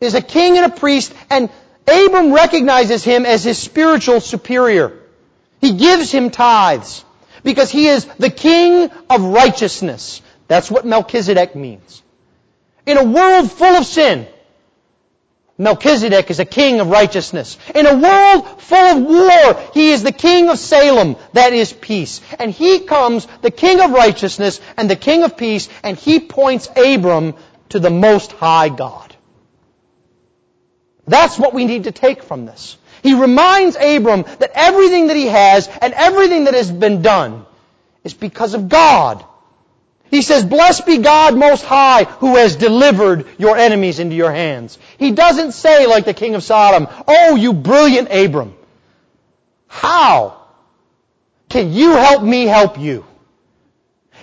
is 0.00 0.14
a 0.14 0.22
king 0.22 0.56
and 0.56 0.72
a 0.72 0.74
priest, 0.74 1.12
and 1.28 1.50
Abram 1.88 2.32
recognizes 2.32 3.02
him 3.02 3.26
as 3.26 3.42
his 3.42 3.58
spiritual 3.58 4.20
superior. 4.20 4.96
He 5.60 5.72
gives 5.72 6.10
him 6.10 6.30
tithes 6.30 7.04
because 7.42 7.70
he 7.70 7.86
is 7.86 8.04
the 8.18 8.30
king 8.30 8.90
of 9.08 9.22
righteousness. 9.22 10.22
That's 10.48 10.70
what 10.70 10.84
Melchizedek 10.84 11.54
means. 11.54 12.02
In 12.86 12.98
a 12.98 13.04
world 13.04 13.52
full 13.52 13.76
of 13.76 13.86
sin, 13.86 14.26
Melchizedek 15.58 16.30
is 16.30 16.40
a 16.40 16.46
king 16.46 16.80
of 16.80 16.88
righteousness. 16.88 17.58
In 17.74 17.84
a 17.86 17.94
world 17.94 18.62
full 18.62 18.78
of 18.78 19.02
war, 19.02 19.70
he 19.74 19.90
is 19.90 20.02
the 20.02 20.10
king 20.12 20.48
of 20.48 20.58
Salem, 20.58 21.16
that 21.34 21.52
is 21.52 21.70
peace. 21.70 22.22
And 22.38 22.50
he 22.50 22.80
comes, 22.80 23.28
the 23.42 23.50
king 23.50 23.78
of 23.80 23.90
righteousness 23.90 24.58
and 24.78 24.88
the 24.88 24.96
king 24.96 25.22
of 25.22 25.36
peace, 25.36 25.68
and 25.82 25.98
he 25.98 26.18
points 26.18 26.68
Abram 26.74 27.34
to 27.68 27.78
the 27.78 27.90
most 27.90 28.32
high 28.32 28.70
God. 28.70 29.14
That's 31.06 31.38
what 31.38 31.52
we 31.52 31.66
need 31.66 31.84
to 31.84 31.92
take 31.92 32.22
from 32.22 32.46
this. 32.46 32.78
He 33.02 33.14
reminds 33.14 33.76
Abram 33.76 34.24
that 34.38 34.52
everything 34.54 35.08
that 35.08 35.16
he 35.16 35.26
has 35.26 35.68
and 35.80 35.92
everything 35.94 36.44
that 36.44 36.54
has 36.54 36.70
been 36.70 37.02
done 37.02 37.46
is 38.04 38.14
because 38.14 38.54
of 38.54 38.68
God 38.68 39.24
he 40.10 40.22
says, 40.22 40.44
Blessed 40.44 40.86
be 40.86 40.98
God 40.98 41.36
Most 41.36 41.64
High 41.64 42.04
who 42.04 42.36
has 42.36 42.56
delivered 42.56 43.26
your 43.38 43.56
enemies 43.56 44.00
into 44.00 44.16
your 44.16 44.32
hands. 44.32 44.78
He 44.98 45.12
doesn't 45.12 45.52
say 45.52 45.86
like 45.86 46.04
the 46.04 46.14
king 46.14 46.34
of 46.34 46.42
Sodom, 46.42 46.88
Oh, 47.06 47.36
you 47.36 47.52
brilliant 47.52 48.08
Abram. 48.10 48.54
How 49.68 50.36
can 51.48 51.72
you 51.72 51.92
help 51.92 52.22
me 52.22 52.46
help 52.46 52.78
you? 52.78 53.06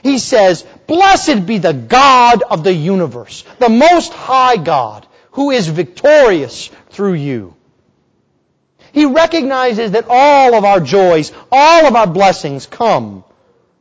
He 0.04 0.20
says, 0.20 0.64
Blessed 0.88 1.46
be 1.46 1.58
the 1.58 1.74
God 1.74 2.44
of 2.44 2.64
the 2.64 2.74
universe, 2.74 3.46
the 3.60 3.70
Most 3.70 4.12
High 4.12 4.58
God, 4.58 5.08
who 5.32 5.52
is 5.52 5.68
victorious 5.68 6.70
through 6.90 7.14
you. 7.14 7.56
He 8.98 9.06
recognizes 9.06 9.92
that 9.92 10.06
all 10.10 10.56
of 10.56 10.66
our 10.66 10.80
joys, 10.80 11.32
all 11.52 11.86
of 11.86 11.96
our 11.96 12.08
blessings 12.08 12.66
come 12.66 13.24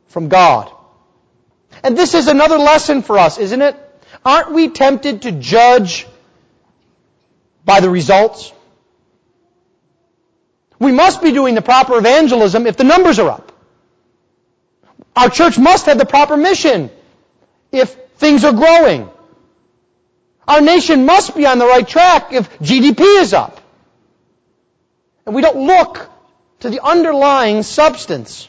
from 0.09 0.29
God. 0.29 0.71
And 1.81 1.97
this 1.97 2.13
is 2.13 2.27
another 2.27 2.59
lesson 2.59 3.01
for 3.01 3.17
us, 3.17 3.39
isn't 3.39 3.59
it? 3.59 3.75
Aren't 4.23 4.51
we 4.51 4.69
tempted 4.69 5.23
to 5.23 5.31
judge 5.31 6.05
by 7.65 7.79
the 7.79 7.89
results? 7.89 8.53
We 10.77 10.91
must 10.91 11.23
be 11.23 11.31
doing 11.31 11.55
the 11.55 11.63
proper 11.63 11.97
evangelism 11.97 12.67
if 12.67 12.77
the 12.77 12.83
numbers 12.83 13.17
are 13.17 13.31
up. 13.31 13.51
Our 15.15 15.31
church 15.31 15.57
must 15.57 15.87
have 15.87 15.97
the 15.97 16.05
proper 16.05 16.37
mission 16.37 16.91
if 17.71 17.91
things 18.17 18.43
are 18.43 18.53
growing. 18.53 19.09
Our 20.47 20.61
nation 20.61 21.07
must 21.07 21.35
be 21.35 21.47
on 21.47 21.57
the 21.57 21.65
right 21.65 21.87
track 21.87 22.33
if 22.33 22.59
GDP 22.59 23.01
is 23.21 23.33
up. 23.33 23.56
And 25.27 25.35
we 25.35 25.41
don't 25.41 25.67
look 25.67 26.09
to 26.61 26.69
the 26.69 26.81
underlying 26.81 27.61
substance. 27.61 28.47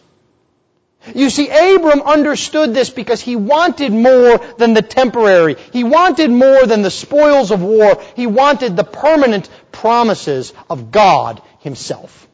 You 1.12 1.28
see, 1.28 1.48
Abram 1.48 2.02
understood 2.02 2.72
this 2.72 2.88
because 2.88 3.20
he 3.20 3.34
wanted 3.34 3.92
more 3.92 4.38
than 4.58 4.74
the 4.74 4.82
temporary. 4.82 5.56
He 5.72 5.82
wanted 5.82 6.30
more 6.30 6.66
than 6.66 6.82
the 6.82 6.90
spoils 6.90 7.50
of 7.50 7.62
war. 7.62 8.00
He 8.14 8.28
wanted 8.28 8.76
the 8.76 8.84
permanent 8.84 9.50
promises 9.72 10.52
of 10.70 10.92
God 10.92 11.42
himself. 11.58 12.28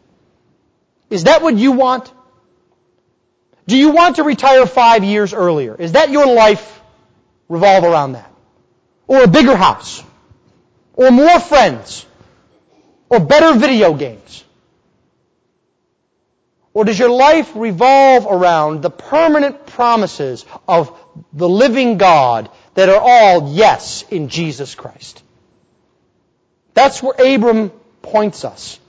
Is 1.08 1.24
that 1.24 1.40
what 1.40 1.56
you 1.56 1.72
want? 1.72 2.12
Do 3.66 3.78
you 3.78 3.92
want 3.92 4.16
to 4.16 4.24
retire 4.24 4.66
five 4.66 5.04
years 5.04 5.32
earlier? 5.32 5.74
Is 5.74 5.92
that 5.92 6.10
your 6.10 6.26
life 6.26 6.82
revolve 7.48 7.84
around 7.84 8.12
that? 8.12 8.30
Or 9.06 9.22
a 9.22 9.28
bigger 9.28 9.56
house? 9.56 10.04
Or 10.92 11.10
more 11.10 11.40
friends? 11.40 12.04
Or 13.14 13.20
better 13.20 13.56
video 13.56 13.94
games? 13.94 14.42
Or 16.72 16.84
does 16.84 16.98
your 16.98 17.10
life 17.10 17.52
revolve 17.54 18.26
around 18.28 18.82
the 18.82 18.90
permanent 18.90 19.66
promises 19.66 20.44
of 20.66 20.98
the 21.32 21.48
living 21.48 21.96
God 21.96 22.50
that 22.74 22.88
are 22.88 23.00
all 23.00 23.52
yes 23.54 24.04
in 24.10 24.28
Jesus 24.28 24.74
Christ? 24.74 25.22
That's 26.74 27.00
where 27.04 27.14
Abram 27.36 27.70
points 28.02 28.44
us. 28.44 28.80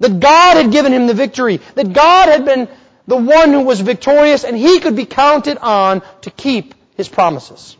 That 0.00 0.20
God 0.20 0.58
had 0.58 0.70
given 0.70 0.92
him 0.92 1.06
the 1.06 1.14
victory. 1.14 1.60
That 1.74 1.94
God 1.94 2.28
had 2.28 2.44
been 2.44 2.68
the 3.06 3.16
one 3.16 3.54
who 3.54 3.62
was 3.62 3.80
victorious 3.80 4.44
and 4.44 4.58
he 4.58 4.78
could 4.80 4.94
be 4.94 5.06
counted 5.06 5.56
on 5.56 6.02
to 6.20 6.30
keep 6.30 6.74
his 6.98 7.08
promises. 7.08 7.78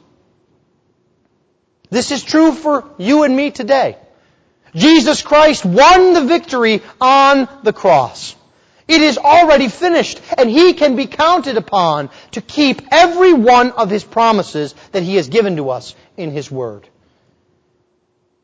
This 1.90 2.10
is 2.10 2.24
true 2.24 2.52
for 2.52 2.84
you 2.96 3.24
and 3.24 3.36
me 3.36 3.50
today. 3.50 3.98
Jesus 4.74 5.22
Christ 5.22 5.64
won 5.64 6.14
the 6.14 6.24
victory 6.24 6.82
on 7.00 7.48
the 7.62 7.72
cross. 7.72 8.34
It 8.86 9.02
is 9.02 9.18
already 9.18 9.68
finished, 9.68 10.20
and 10.36 10.48
He 10.48 10.72
can 10.72 10.96
be 10.96 11.06
counted 11.06 11.56
upon 11.56 12.08
to 12.32 12.40
keep 12.40 12.82
every 12.90 13.34
one 13.34 13.72
of 13.72 13.90
His 13.90 14.02
promises 14.02 14.74
that 14.92 15.02
He 15.02 15.16
has 15.16 15.28
given 15.28 15.56
to 15.56 15.70
us 15.70 15.94
in 16.16 16.30
His 16.30 16.50
Word. 16.50 16.88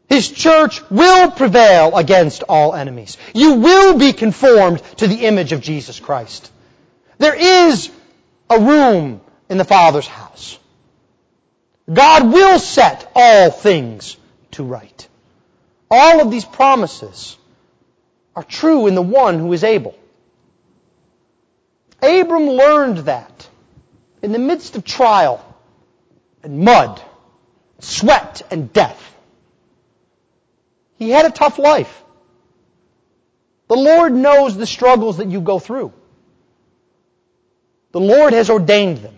His 0.09 0.31
church 0.31 0.83
will 0.91 1.31
prevail 1.31 1.97
against 1.97 2.43
all 2.43 2.75
enemies. 2.75 3.17
You 3.35 3.55
will 3.55 3.99
be 3.99 4.13
conformed 4.13 4.83
to 4.99 5.09
the 5.09 5.27
image 5.27 5.53
of 5.53 5.63
Jesus 5.63 5.99
Christ. 5.99 6.51
There 7.19 7.35
is 7.35 7.91
a 8.51 8.61
room 8.61 9.23
in 9.49 9.57
the 9.57 9.65
Father's 9.65 10.07
house. 10.07 10.59
God 11.91 12.33
will 12.33 12.59
set 12.59 13.11
all 13.15 13.51
things 13.51 14.17
to 14.53 14.63
right. 14.63 15.09
All 15.91 16.21
of 16.21 16.31
these 16.31 16.45
promises 16.45 17.37
are 18.35 18.43
true 18.43 18.87
in 18.87 18.95
the 18.95 19.03
one 19.03 19.39
who 19.39 19.53
is 19.53 19.65
able. 19.65 19.97
Abram 22.03 22.49
learned 22.49 22.99
that 22.99 23.49
in 24.23 24.33
the 24.33 24.39
midst 24.39 24.77
of 24.77 24.85
trial 24.85 25.45
and 26.43 26.61
mud, 26.61 27.03
sweat 27.79 28.43
and 28.51 28.73
death. 28.73 29.01
He 30.97 31.11
had 31.11 31.27
a 31.27 31.31
tough 31.31 31.59
life. 31.59 32.03
The 33.69 33.77
Lord 33.77 34.13
knows 34.13 34.57
the 34.57 34.67
struggles 34.67 35.19
that 35.19 35.29
you 35.29 35.41
go 35.41 35.59
through. 35.59 35.93
The 37.93 38.01
Lord 38.01 38.33
has 38.33 38.51
ordained 38.51 38.99
them. 38.99 39.15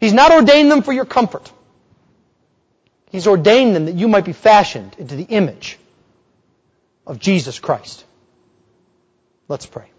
He's 0.00 0.12
not 0.12 0.32
ordained 0.32 0.70
them 0.70 0.82
for 0.82 0.92
your 0.92 1.04
comfort. 1.04 1.50
He's 3.10 3.26
ordained 3.26 3.74
them 3.74 3.86
that 3.86 3.94
you 3.94 4.08
might 4.08 4.24
be 4.24 4.32
fashioned 4.32 4.96
into 4.98 5.16
the 5.16 5.24
image 5.24 5.78
of 7.06 7.18
Jesus 7.18 7.58
Christ. 7.58 8.04
Let's 9.48 9.66
pray. 9.66 9.90